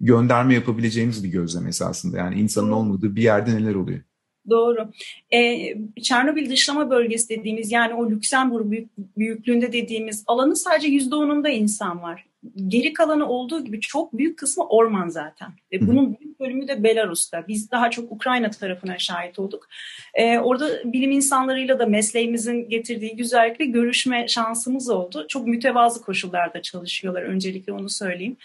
gönderme 0.00 0.54
yapabileceğimiz 0.54 1.24
bir 1.24 1.28
gözlem 1.28 1.66
esasında. 1.66 2.18
Yani 2.18 2.40
insanın 2.40 2.70
olmadığı 2.70 3.16
bir 3.16 3.22
yerde 3.22 3.54
neler 3.54 3.74
oluyor? 3.74 4.00
Doğru. 4.50 4.90
Ee, 5.32 5.74
Çernobil 6.02 6.50
dışlama 6.50 6.90
bölgesi 6.90 7.28
dediğimiz 7.28 7.72
yani 7.72 7.94
o 7.94 8.10
Lüksemburg 8.10 8.70
büyük, 8.70 8.90
büyüklüğünde 8.98 9.72
dediğimiz 9.72 10.24
alanın 10.26 10.54
sadece 10.54 10.88
yüzde 10.88 11.14
onunda 11.14 11.48
insan 11.48 12.02
var. 12.02 12.26
Geri 12.68 12.92
kalanı 12.92 13.28
olduğu 13.28 13.64
gibi 13.64 13.80
çok 13.80 14.18
büyük 14.18 14.38
kısmı 14.38 14.68
orman 14.68 15.08
zaten. 15.08 15.48
Ve 15.72 15.80
bunun 15.80 16.18
büyük 16.20 16.40
bölümü 16.40 16.68
de 16.68 16.82
Belarus'ta. 16.82 17.48
Biz 17.48 17.70
daha 17.70 17.90
çok 17.90 18.12
Ukrayna 18.12 18.50
tarafına 18.50 18.98
şahit 18.98 19.38
olduk. 19.38 19.68
Ee, 20.14 20.38
orada 20.38 20.92
bilim 20.92 21.10
insanlarıyla 21.10 21.78
da 21.78 21.86
mesleğimizin 21.86 22.68
getirdiği 22.68 23.16
güzellikle 23.16 23.64
görüşme 23.64 24.28
şansımız 24.28 24.90
oldu. 24.90 25.26
Çok 25.28 25.46
mütevazı 25.46 26.02
koşullarda 26.02 26.62
çalışıyorlar 26.62 27.22
öncelikle 27.22 27.72
onu 27.72 27.88
söyleyeyim. 27.88 28.36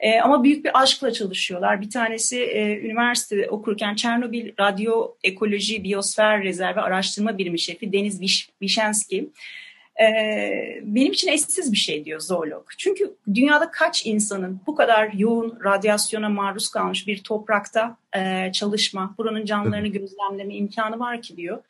E, 0.00 0.20
ama 0.20 0.44
büyük 0.44 0.64
bir 0.64 0.82
aşkla 0.82 1.12
çalışıyorlar. 1.12 1.80
Bir 1.80 1.90
tanesi 1.90 2.40
e, 2.40 2.80
üniversite 2.80 3.50
okurken 3.50 3.94
Çernobil 3.94 4.52
Radyo 4.60 5.14
Ekoloji 5.24 5.84
Biyosfer 5.84 6.42
Rezervi 6.42 6.80
Araştırma 6.80 7.38
Birimi 7.38 7.60
Şefi 7.60 7.92
Deniz 7.92 8.20
Viş, 8.20 8.50
Vişenski. 8.62 9.30
Ee, 10.00 10.80
benim 10.82 11.12
için 11.12 11.28
eşsiz 11.28 11.72
bir 11.72 11.76
şey 11.76 12.04
diyor 12.04 12.20
zoolog. 12.20 12.66
Çünkü 12.78 13.14
dünyada 13.34 13.70
kaç 13.70 14.06
insanın 14.06 14.60
bu 14.66 14.74
kadar 14.74 15.12
yoğun 15.12 15.58
radyasyona 15.64 16.28
maruz 16.28 16.68
kalmış 16.68 17.06
bir 17.06 17.22
toprakta 17.22 17.96
e, 18.16 18.52
çalışma, 18.52 19.14
buranın 19.18 19.44
canlılarını 19.44 19.88
gözlemleme 19.88 20.54
imkanı 20.54 20.98
var 20.98 21.22
ki 21.22 21.36
diyor. 21.36 21.62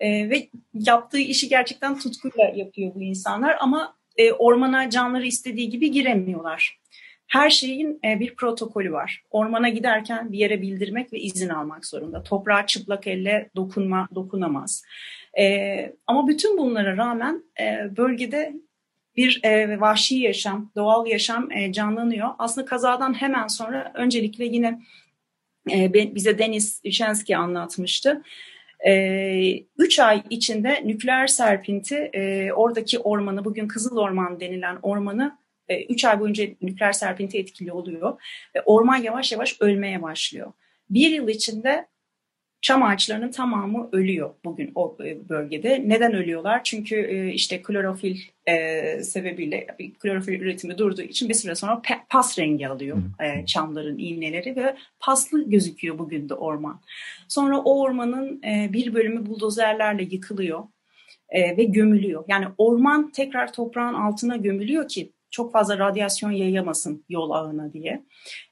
E, 0.00 0.30
ve 0.30 0.48
yaptığı 0.74 1.18
işi 1.18 1.48
gerçekten 1.48 1.98
tutkuyla 1.98 2.52
yapıyor 2.54 2.94
bu 2.94 3.02
insanlar 3.02 3.56
ama 3.60 3.94
e, 4.16 4.32
ormana 4.32 4.90
canları 4.90 5.26
istediği 5.26 5.70
gibi 5.70 5.90
giremiyorlar. 5.90 6.78
Her 7.26 7.50
şeyin 7.50 8.00
e, 8.04 8.20
bir 8.20 8.34
protokolü 8.34 8.92
var. 8.92 9.22
Ormana 9.30 9.68
giderken 9.68 10.32
bir 10.32 10.38
yere 10.38 10.62
bildirmek 10.62 11.12
ve 11.12 11.18
izin 11.18 11.48
almak 11.48 11.86
zorunda. 11.86 12.22
Toprağa 12.22 12.66
çıplak 12.66 13.06
elle 13.06 13.50
dokunma, 13.56 14.08
dokunamaz. 14.14 14.82
E, 15.38 15.92
ama 16.06 16.28
bütün 16.28 16.58
bunlara 16.58 16.96
rağmen 16.96 17.44
e, 17.60 17.96
bölgede 17.96 18.54
bir 19.16 19.40
e, 19.44 19.80
vahşi 19.80 20.14
yaşam, 20.14 20.70
doğal 20.76 21.06
yaşam 21.06 21.52
e, 21.52 21.72
canlanıyor. 21.72 22.28
Aslında 22.38 22.66
kazadan 22.66 23.20
hemen 23.20 23.46
sonra 23.46 23.92
öncelikle 23.94 24.44
yine 24.44 24.80
e, 25.70 25.92
bize 25.92 26.38
Deniz 26.38 26.80
Üşenski 26.84 27.36
anlatmıştı. 27.36 28.22
E, 28.86 28.92
üç 29.78 29.98
ay 29.98 30.22
içinde 30.30 30.82
nükleer 30.84 31.26
serpinti 31.26 31.96
e, 31.96 32.52
oradaki 32.52 32.98
ormanı, 32.98 33.44
bugün 33.44 33.68
Kızıl 33.68 33.96
Orman 33.96 34.40
denilen 34.40 34.78
ormanı 34.82 35.38
3 35.68 36.04
e, 36.04 36.08
ay 36.08 36.20
boyunca 36.20 36.44
nükleer 36.62 36.92
serpinti 36.92 37.38
etkili 37.38 37.72
oluyor 37.72 38.22
ve 38.54 38.62
orman 38.62 38.96
yavaş 38.96 39.32
yavaş 39.32 39.56
ölmeye 39.60 40.02
başlıyor. 40.02 40.52
Bir 40.90 41.10
yıl 41.10 41.28
içinde 41.28 41.86
çam 42.66 42.82
ağaçlarının 42.82 43.30
tamamı 43.30 43.88
ölüyor 43.92 44.34
bugün 44.44 44.72
o 44.74 44.96
e, 45.04 45.28
bölgede. 45.28 45.84
Neden 45.86 46.14
ölüyorlar? 46.14 46.64
Çünkü 46.64 46.96
e, 46.96 47.32
işte 47.32 47.62
klorofil 47.62 48.16
sebebiyle 49.02 49.66
klorofil 49.98 50.40
üretimi 50.40 50.78
durduğu 50.78 51.02
için 51.02 51.28
bir 51.28 51.34
süre 51.34 51.54
sonra 51.54 51.82
pas 52.08 52.38
rengi 52.38 52.68
alıyor 52.68 52.98
çamların 53.46 53.98
iğneleri 53.98 54.56
ve 54.56 54.76
paslı 55.00 55.50
gözüküyor 55.50 55.98
bugün 55.98 56.28
de 56.28 56.34
orman. 56.34 56.80
Sonra 57.28 57.58
o 57.58 57.80
ormanın 57.80 58.42
bir 58.72 58.94
bölümü 58.94 59.26
buldozerlerle 59.26 60.02
yıkılıyor 60.02 60.64
ve 61.34 61.64
gömülüyor. 61.64 62.24
Yani 62.28 62.46
orman 62.58 63.10
tekrar 63.10 63.52
toprağın 63.52 63.94
altına 63.94 64.36
gömülüyor 64.36 64.88
ki 64.88 65.12
çok 65.30 65.52
fazla 65.52 65.78
radyasyon 65.78 66.30
yayamasın 66.30 67.04
yol 67.08 67.30
ağına 67.30 67.72
diye. 67.72 68.02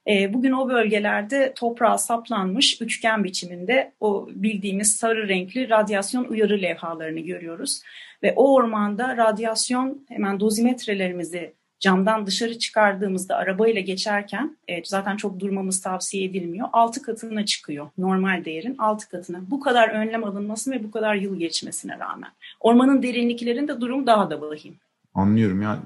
E, 0.09 0.35
bugün 0.35 0.53
o 0.53 0.69
bölgelerde 0.69 1.53
toprağa 1.57 1.99
saplanmış 1.99 2.81
üçgen 2.81 3.25
biçiminde 3.25 3.93
o 4.01 4.29
bildiğimiz 4.31 4.97
sarı 4.97 5.29
renkli 5.29 5.69
radyasyon 5.69 6.25
uyarı 6.25 6.63
levhalarını 6.63 7.21
görüyoruz. 7.21 7.83
Ve 8.23 8.33
o 8.37 8.55
ormanda 8.55 9.17
radyasyon 9.17 10.07
hemen 10.09 10.41
dozimetrelerimizi 10.41 11.55
camdan 11.81 12.27
dışarı 12.27 12.59
çıkardığımızda 12.59 13.37
arabayla 13.37 13.81
geçerken 13.81 14.57
e, 14.69 14.85
zaten 14.85 15.17
çok 15.17 15.41
durmamız 15.41 15.81
tavsiye 15.81 16.25
edilmiyor. 16.25 16.69
Altı 16.73 17.03
katına 17.03 17.45
çıkıyor 17.45 17.91
normal 17.99 18.45
değerin 18.45 18.75
altı 18.79 19.09
katına. 19.09 19.51
Bu 19.51 19.61
kadar 19.61 19.89
önlem 19.89 20.25
alınması 20.25 20.71
ve 20.71 20.85
bu 20.85 20.91
kadar 20.91 21.15
yıl 21.15 21.39
geçmesine 21.39 21.99
rağmen. 21.99 22.31
Ormanın 22.61 23.03
derinliklerinde 23.03 23.81
durum 23.81 24.07
daha 24.07 24.31
da 24.31 24.41
vahim. 24.41 24.77
Anlıyorum 25.15 25.63
ya 25.63 25.79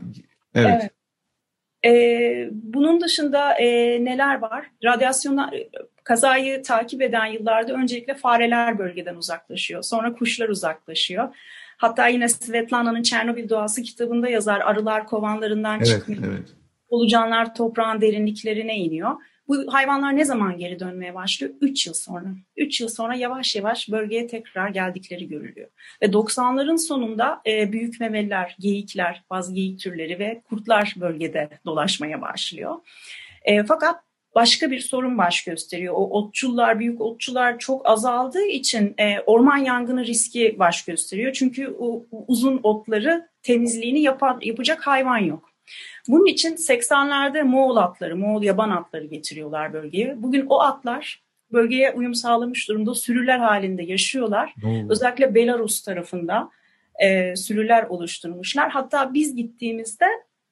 Evet. 0.54 0.80
evet. 0.80 0.90
Ee, 1.84 2.48
bunun 2.52 3.00
dışında 3.00 3.52
e, 3.52 3.66
neler 4.04 4.38
var? 4.38 4.66
Radyasyonlar, 4.84 5.54
kazayı 6.04 6.62
takip 6.62 7.02
eden 7.02 7.26
yıllarda 7.26 7.72
öncelikle 7.72 8.14
fareler 8.14 8.78
bölgeden 8.78 9.14
uzaklaşıyor. 9.14 9.82
Sonra 9.82 10.14
kuşlar 10.14 10.48
uzaklaşıyor. 10.48 11.34
Hatta 11.76 12.08
yine 12.08 12.28
Svetlana'nın 12.28 13.02
Çernobil 13.02 13.48
Doğası 13.48 13.82
kitabında 13.82 14.28
yazar 14.28 14.60
arılar 14.60 15.06
kovanlarından 15.06 15.76
evet, 15.76 15.86
çıkmıyor. 15.86 16.22
Evet. 16.26 16.48
Ulucanlar 16.88 17.54
toprağın 17.54 18.00
derinliklerine 18.00 18.76
iniyor. 18.76 19.10
Bu 19.48 19.74
hayvanlar 19.74 20.16
ne 20.16 20.24
zaman 20.24 20.58
geri 20.58 20.80
dönmeye 20.80 21.14
başlıyor? 21.14 21.54
3 21.60 21.86
yıl 21.86 21.94
sonra. 21.94 22.28
3 22.56 22.80
yıl 22.80 22.88
sonra 22.88 23.14
yavaş 23.14 23.56
yavaş 23.56 23.90
bölgeye 23.90 24.26
tekrar 24.26 24.68
geldikleri 24.68 25.28
görülüyor. 25.28 25.68
Ve 26.02 26.06
90'ların 26.06 26.78
sonunda 26.78 27.40
e, 27.46 27.72
büyük 27.72 28.00
memeliler, 28.00 28.56
geyikler, 28.58 29.22
bazı 29.30 29.54
geyik 29.54 29.80
türleri 29.80 30.18
ve 30.18 30.42
kurtlar 30.48 30.94
bölgede 30.96 31.48
dolaşmaya 31.66 32.22
başlıyor. 32.22 32.74
E, 33.44 33.64
fakat 33.64 34.02
başka 34.34 34.70
bir 34.70 34.80
sorun 34.80 35.18
baş 35.18 35.44
gösteriyor. 35.44 35.94
O 35.96 36.10
otçullar, 36.10 36.78
büyük 36.78 37.00
otçular 37.00 37.58
çok 37.58 37.88
azaldığı 37.88 38.44
için 38.44 38.94
e, 38.98 39.20
orman 39.20 39.56
yangını 39.56 40.06
riski 40.06 40.56
baş 40.58 40.84
gösteriyor. 40.84 41.32
Çünkü 41.32 41.76
o, 41.78 42.06
uzun 42.26 42.60
otları 42.62 43.28
temizliğini 43.42 44.00
yapan, 44.00 44.40
yapacak 44.42 44.86
hayvan 44.86 45.18
yok. 45.18 45.47
Bunun 46.08 46.26
için 46.26 46.56
80'lerde 46.56 47.42
Moğol 47.42 47.76
atları, 47.76 48.16
Moğol 48.16 48.42
yaban 48.42 48.70
atları 48.70 49.04
getiriyorlar 49.04 49.72
bölgeye. 49.72 50.22
Bugün 50.22 50.46
o 50.48 50.60
atlar 50.60 51.22
bölgeye 51.52 51.92
uyum 51.92 52.14
sağlamış 52.14 52.68
durumda 52.68 52.94
sürüler 52.94 53.38
halinde 53.38 53.82
yaşıyorlar. 53.82 54.54
Oo. 54.64 54.86
Özellikle 54.90 55.34
Belarus 55.34 55.82
tarafında 55.82 56.50
e, 56.98 57.36
sürüler 57.36 57.82
oluşturmuşlar. 57.82 58.70
Hatta 58.70 59.14
biz 59.14 59.36
gittiğimizde 59.36 60.06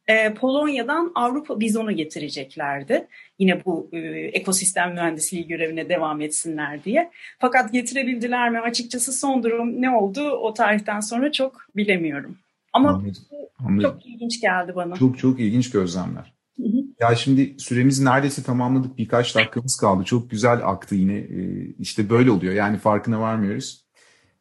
e, 0.08 0.34
Polonya'dan 0.34 1.12
Avrupa 1.14 1.60
bizonu 1.60 1.92
getireceklerdi. 1.92 3.06
Yine 3.38 3.64
bu 3.64 3.90
e, 3.92 3.98
ekosistem 4.32 4.92
mühendisliği 4.92 5.46
görevine 5.46 5.88
devam 5.88 6.20
etsinler 6.20 6.84
diye. 6.84 7.10
Fakat 7.38 7.72
getirebildiler 7.72 8.50
mi? 8.50 8.60
Açıkçası 8.60 9.12
son 9.12 9.42
durum 9.42 9.82
ne 9.82 9.90
oldu 9.90 10.30
o 10.30 10.54
tarihten 10.54 11.00
sonra 11.00 11.32
çok 11.32 11.66
bilemiyorum. 11.76 12.38
Ama 12.76 12.88
Anladım. 12.88 13.14
Anladım. 13.58 13.90
çok 13.90 14.06
ilginç 14.06 14.40
geldi 14.40 14.72
bana. 14.76 14.94
Çok 14.94 15.18
çok 15.18 15.40
ilginç 15.40 15.70
gözlemler. 15.70 16.34
Hı 16.56 16.62
hı. 16.62 16.76
Ya 17.00 17.14
şimdi 17.14 17.56
süremizi 17.58 18.04
neredeyse 18.04 18.42
tamamladık. 18.42 18.98
Birkaç 18.98 19.36
dakikamız 19.36 19.76
kaldı. 19.76 20.04
Çok 20.04 20.30
güzel 20.30 20.68
aktı 20.68 20.94
yine. 20.94 21.14
Ee, 21.16 21.74
işte 21.78 22.10
böyle 22.10 22.30
oluyor. 22.30 22.54
Yani 22.54 22.78
farkına 22.78 23.20
varmıyoruz. 23.20 23.86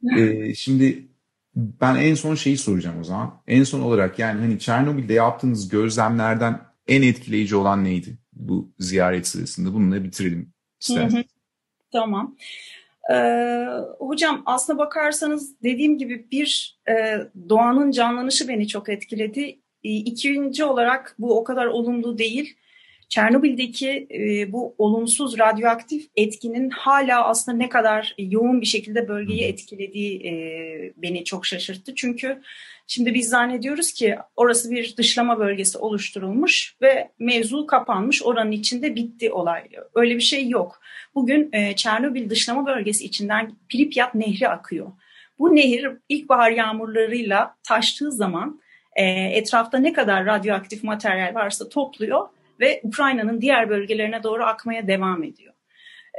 Ee, 0.17 0.53
şimdi 0.55 1.07
ben 1.55 1.95
en 1.95 2.15
son 2.15 2.35
şeyi 2.35 2.57
soracağım 2.57 2.99
o 2.99 3.03
zaman. 3.03 3.41
En 3.47 3.63
son 3.63 3.81
olarak 3.81 4.19
yani 4.19 4.39
hani 4.39 4.59
Çernobil'de 4.59 5.13
yaptığınız 5.13 5.69
gözlemlerden 5.69 6.61
en 6.87 7.01
etkileyici 7.01 7.55
olan 7.55 7.83
neydi 7.83 8.17
bu 8.33 8.73
ziyaret 8.79 9.27
sırasında? 9.27 9.73
Bununla 9.73 10.03
bitirelim 10.03 10.53
isterseniz. 10.79 11.25
Tamam. 11.91 12.35
Ee, 13.13 13.65
hocam 13.99 14.43
aslına 14.45 14.79
bakarsanız 14.79 15.63
dediğim 15.63 15.97
gibi 15.97 16.31
bir 16.31 16.79
e, 16.89 17.17
doğanın 17.49 17.91
canlanışı 17.91 18.47
beni 18.47 18.67
çok 18.67 18.89
etkiledi. 18.89 19.59
E, 19.83 19.89
ikinci 19.89 20.63
olarak 20.63 21.15
bu 21.19 21.39
o 21.39 21.43
kadar 21.43 21.65
olumlu 21.65 22.17
değil. 22.17 22.57
Çernobil'deki 23.09 24.07
e, 24.11 24.51
bu 24.51 24.75
olumsuz 24.77 25.39
radyoaktif 25.39 26.07
etkinin 26.15 26.69
hala 26.69 27.27
aslında 27.27 27.57
ne 27.57 27.69
kadar 27.69 28.15
yoğun 28.17 28.61
bir 28.61 28.65
şekilde 28.65 29.07
bölgeyi 29.07 29.43
etkilediği 29.43 30.27
e, 30.27 30.33
beni 30.97 31.23
çok 31.23 31.45
şaşırttı. 31.45 31.95
Çünkü 31.95 32.41
şimdi 32.87 33.13
biz 33.13 33.29
zannediyoruz 33.29 33.93
ki 33.93 34.17
orası 34.35 34.71
bir 34.71 34.97
dışlama 34.97 35.39
bölgesi 35.39 35.77
oluşturulmuş 35.77 36.75
ve 36.81 37.11
mevzu 37.19 37.67
kapanmış, 37.67 38.23
oranın 38.23 38.51
içinde 38.51 38.95
bitti 38.95 39.31
olay. 39.31 39.63
Öyle 39.95 40.15
bir 40.15 40.21
şey 40.21 40.49
yok. 40.49 40.81
Bugün 41.15 41.49
e, 41.53 41.75
Çernobil 41.75 42.29
dışlama 42.29 42.65
bölgesi 42.65 43.05
içinden 43.05 43.51
Pripyat 43.69 44.15
Nehri 44.15 44.49
akıyor. 44.49 44.91
Bu 45.39 45.55
nehir 45.55 45.87
ilkbahar 46.09 46.51
yağmurlarıyla 46.51 47.55
taştığı 47.63 48.11
zaman 48.11 48.61
e, 48.95 49.03
etrafta 49.09 49.77
ne 49.77 49.93
kadar 49.93 50.25
radyoaktif 50.25 50.83
materyal 50.83 51.35
varsa 51.35 51.69
topluyor 51.69 52.27
ve 52.59 52.81
Ukrayna'nın 52.83 53.41
diğer 53.41 53.69
bölgelerine 53.69 54.23
doğru 54.23 54.43
akmaya 54.43 54.87
devam 54.87 55.23
ediyor. 55.23 55.54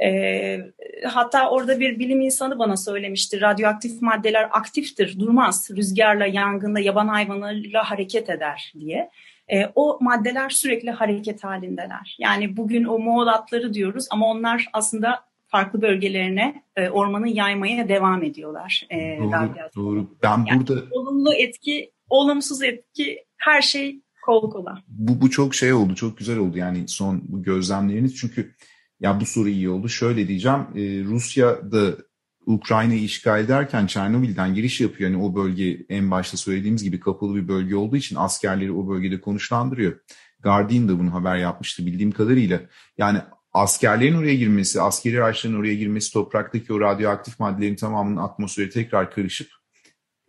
E, 0.03 0.59
hatta 1.05 1.49
orada 1.49 1.79
bir 1.79 1.99
bilim 1.99 2.21
insanı 2.21 2.59
bana 2.59 2.77
söylemişti 2.77 3.41
radyoaktif 3.41 4.01
maddeler 4.01 4.49
aktiftir 4.51 5.19
durmaz 5.19 5.69
rüzgarla 5.71 6.25
yangında 6.25 6.79
yaban 6.79 7.07
hayvanlarıyla 7.07 7.91
hareket 7.91 8.29
eder 8.29 8.73
diye. 8.79 9.09
E, 9.47 9.65
o 9.75 9.97
maddeler 10.01 10.49
sürekli 10.49 10.91
hareket 10.91 11.43
halindeler. 11.43 12.17
Yani 12.19 12.57
bugün 12.57 12.83
o 12.83 12.99
Moğol 12.99 13.27
atları 13.27 13.73
diyoruz 13.73 14.07
ama 14.11 14.27
onlar 14.27 14.65
aslında 14.73 15.27
farklı 15.47 15.81
bölgelerine 15.81 16.63
e, 16.75 16.89
ormanı 16.89 17.29
yaymaya 17.29 17.89
devam 17.89 18.23
ediyorlar. 18.23 18.87
E, 18.91 19.19
doğru, 19.19 19.55
doğru. 19.75 20.17
Ben 20.23 20.45
yani 20.47 20.59
burada 20.59 20.81
olumlu 20.91 21.33
etki, 21.33 21.91
olumsuz 22.09 22.63
etki 22.63 23.25
her 23.37 23.61
şey 23.61 24.01
kol 24.25 24.51
kola. 24.51 24.81
Bu, 24.87 25.21
bu 25.21 25.29
çok 25.29 25.55
şey 25.55 25.73
oldu, 25.73 25.95
çok 25.95 26.17
güzel 26.17 26.37
oldu 26.37 26.57
yani 26.57 26.87
son 26.87 27.21
bu 27.27 27.43
gözlemleriniz. 27.43 28.15
Çünkü 28.15 28.55
ya 28.99 29.19
bu 29.19 29.25
soru 29.25 29.49
iyi 29.49 29.69
oldu. 29.69 29.89
Şöyle 29.89 30.27
diyeceğim, 30.27 30.59
e, 30.75 31.03
Rusya 31.03 31.71
da 31.71 31.97
Ukrayna'yı 32.45 33.03
işgal 33.03 33.39
ederken 33.39 33.87
Çernobil'den 33.87 34.53
giriş 34.53 34.81
yapıyor. 34.81 35.09
Yani 35.09 35.23
o 35.23 35.35
bölge 35.35 35.85
en 35.89 36.11
başta 36.11 36.37
söylediğimiz 36.37 36.83
gibi 36.83 36.99
kapalı 36.99 37.35
bir 37.35 37.47
bölge 37.47 37.75
olduğu 37.75 37.97
için 37.97 38.15
askerleri 38.15 38.71
o 38.71 38.89
bölgede 38.89 39.21
konuşlandırıyor. 39.21 39.99
Guardian 40.43 40.89
da 40.89 40.99
bunu 40.99 41.13
haber 41.13 41.37
yapmıştı 41.37 41.85
bildiğim 41.85 42.11
kadarıyla. 42.11 42.61
Yani 42.97 43.19
askerlerin 43.53 44.15
oraya 44.15 44.35
girmesi, 44.35 44.81
askeri 44.81 45.23
araçların 45.23 45.59
oraya 45.59 45.75
girmesi 45.75 46.13
topraktaki 46.13 46.73
o 46.73 46.79
radyoaktif 46.79 47.39
maddelerin 47.39 47.75
tamamının 47.75 48.17
atmosfere 48.17 48.69
tekrar 48.69 49.11
karışıp 49.11 49.49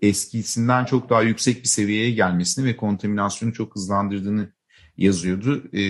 eskisinden 0.00 0.84
çok 0.84 1.10
daha 1.10 1.22
yüksek 1.22 1.62
bir 1.62 1.68
seviyeye 1.68 2.10
gelmesini 2.10 2.64
ve 2.64 2.76
kontaminasyonu 2.76 3.52
çok 3.52 3.74
hızlandırdığını 3.74 4.52
yazıyordu. 4.96 5.62
E, 5.74 5.80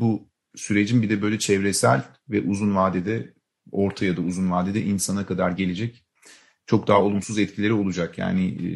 bu 0.00 0.30
sürecin 0.56 1.02
bir 1.02 1.10
de 1.10 1.22
böyle 1.22 1.38
çevresel 1.38 2.04
ve 2.30 2.40
uzun 2.40 2.76
vadede, 2.76 3.32
orta 3.72 4.04
ya 4.04 4.16
da 4.16 4.20
uzun 4.20 4.50
vadede 4.50 4.82
insana 4.82 5.26
kadar 5.26 5.50
gelecek 5.50 6.04
çok 6.66 6.88
daha 6.88 7.02
olumsuz 7.02 7.38
etkileri 7.38 7.72
olacak. 7.72 8.18
Yani 8.18 8.48
e, 8.48 8.68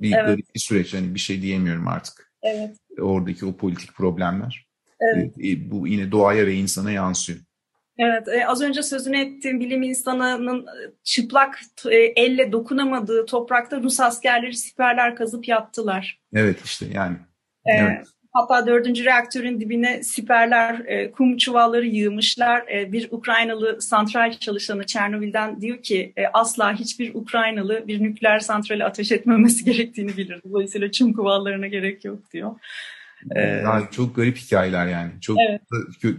bir, 0.00 0.12
evet. 0.12 0.38
bir 0.54 0.60
süreç, 0.60 0.94
hani 0.94 1.14
bir 1.14 1.20
şey 1.20 1.42
diyemiyorum 1.42 1.88
artık. 1.88 2.32
Evet. 2.42 2.76
Oradaki 3.00 3.46
o 3.46 3.56
politik 3.56 3.94
problemler. 3.94 4.66
Evet. 5.00 5.34
E, 5.38 5.70
bu 5.70 5.86
yine 5.88 6.12
doğaya 6.12 6.46
ve 6.46 6.54
insana 6.54 6.90
yansıyor. 6.90 7.38
Evet, 7.98 8.28
e, 8.28 8.46
az 8.46 8.62
önce 8.62 8.82
sözünü 8.82 9.18
ettiğim 9.18 9.60
bilim 9.60 9.82
insanının 9.82 10.66
e, 10.66 10.92
çıplak 11.04 11.60
e, 11.90 11.96
elle 11.96 12.52
dokunamadığı 12.52 13.26
toprakta 13.26 13.82
Rus 13.82 14.00
askerleri 14.00 14.56
siperler 14.56 15.16
kazıp 15.16 15.48
yattılar. 15.48 16.20
Evet 16.34 16.60
işte 16.64 16.86
yani. 16.92 17.16
E, 17.66 17.72
evet. 17.72 18.06
Hatta 18.34 18.66
dördüncü 18.66 19.04
reaktörün 19.04 19.60
dibine 19.60 20.02
siperler, 20.02 20.82
e, 20.86 21.10
kum 21.10 21.36
çuvalları 21.36 21.86
yığmışlar. 21.86 22.68
E, 22.68 22.92
bir 22.92 23.08
Ukraynalı 23.10 23.82
santral 23.82 24.32
çalışanı 24.32 24.86
Çernobil'den 24.86 25.60
diyor 25.60 25.82
ki 25.82 26.12
e, 26.16 26.26
asla 26.26 26.74
hiçbir 26.74 27.14
Ukraynalı 27.14 27.88
bir 27.88 28.02
nükleer 28.02 28.40
santrale 28.40 28.84
ateş 28.84 29.12
etmemesi 29.12 29.64
gerektiğini 29.72 30.16
bilir. 30.16 30.40
Dolayısıyla 30.44 30.92
çum 30.92 31.14
çuvallarına 31.14 31.66
gerek 31.66 32.04
yok 32.04 32.32
diyor. 32.32 32.60
Ee, 33.36 33.40
yani 33.40 33.84
çok 33.90 34.16
garip 34.16 34.36
hikayeler 34.36 34.86
yani. 34.86 35.12
Çok 35.20 35.38
evet. 35.48 35.62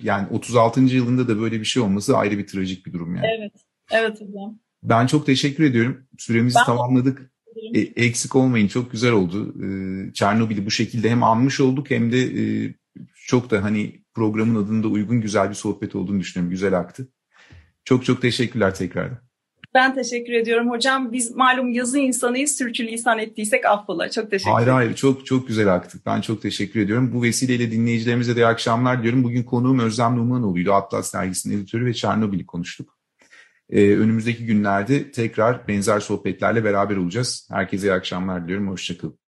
yani 0.04 0.28
36. 0.32 0.82
yılında 0.82 1.28
da 1.28 1.40
böyle 1.40 1.60
bir 1.60 1.66
şey 1.66 1.84
olması 1.84 2.18
ayrı 2.18 2.38
bir 2.38 2.48
trajik 2.48 2.86
bir 2.86 2.94
durum 2.94 3.16
yani. 3.16 3.28
Evet. 3.40 3.54
Evet 3.92 4.22
hocam. 4.22 4.60
Ben 4.84 5.08
çok 5.08 5.26
teşekkür 5.26 5.64
ediyorum. 5.64 6.08
Süremizi 6.18 6.56
ben 6.60 6.66
tamamladık. 6.66 7.32
E, 7.74 8.06
eksik 8.06 8.36
olmayın. 8.36 8.68
Çok 8.68 8.92
güzel 8.92 9.12
oldu. 9.12 9.54
Ee, 9.64 10.14
Çernobil'i 10.14 10.66
bu 10.66 10.72
şekilde 10.72 11.10
hem 11.10 11.24
anmış 11.24 11.60
olduk 11.60 11.90
hem 11.90 12.12
de 12.12 12.22
e, 12.22 12.74
çok 13.28 13.52
da 13.52 13.64
hani 13.64 14.02
programın 14.14 14.64
adında 14.64 14.88
uygun 14.88 15.22
güzel 15.22 15.50
bir 15.50 15.56
sohbet 15.56 15.96
olduğunu 15.96 16.20
düşünüyorum. 16.20 16.52
Güzel 16.52 16.80
aktı. 16.80 17.08
Çok 17.86 18.06
çok 18.06 18.22
teşekkürler 18.22 18.76
tekrardan. 18.76 19.18
Ben 19.74 19.96
teşekkür 19.96 20.34
ediyorum 20.34 20.70
hocam. 20.70 21.12
Biz 21.12 21.36
malum 21.36 21.70
yazı 21.70 22.00
insanıyız. 22.00 22.52
Sürçülisan 22.52 23.20
ettiysek 23.20 23.66
affola. 23.66 24.12
Çok 24.12 24.32
teşekkür 24.32 24.52
ederim. 24.52 24.54
Hayır 24.54 24.68
hayır 24.68 24.96
çok 24.96 25.26
çok 25.26 25.48
güzel 25.48 25.74
aktık. 25.74 26.06
Ben 26.06 26.22
çok 26.22 26.42
teşekkür 26.42 26.80
ediyorum. 26.80 27.14
Bu 27.14 27.24
vesileyle 27.24 27.72
dinleyicilerimize 27.72 28.36
de 28.36 28.40
iyi 28.40 28.46
akşamlar 28.46 29.04
diyorum. 29.04 29.24
Bugün 29.24 29.44
konuğum 29.44 29.80
Özlem 29.80 30.18
Numanoğlu'ydu. 30.18 30.74
Atlas 30.74 31.14
dergisinin 31.14 31.58
editörü 31.58 31.86
ve 31.86 31.94
Çernobil'i 31.94 32.46
konuştuk. 32.46 32.95
Ee, 33.70 33.96
önümüzdeki 33.96 34.46
günlerde 34.46 35.12
tekrar 35.12 35.68
benzer 35.68 36.00
sohbetlerle 36.00 36.64
beraber 36.64 36.98
olacağız. 36.98 37.48
Herkese 37.52 37.88
iyi 37.88 37.94
akşamlar 37.94 38.44
diliyorum. 38.44 38.68
Hoşçakalın. 38.68 39.20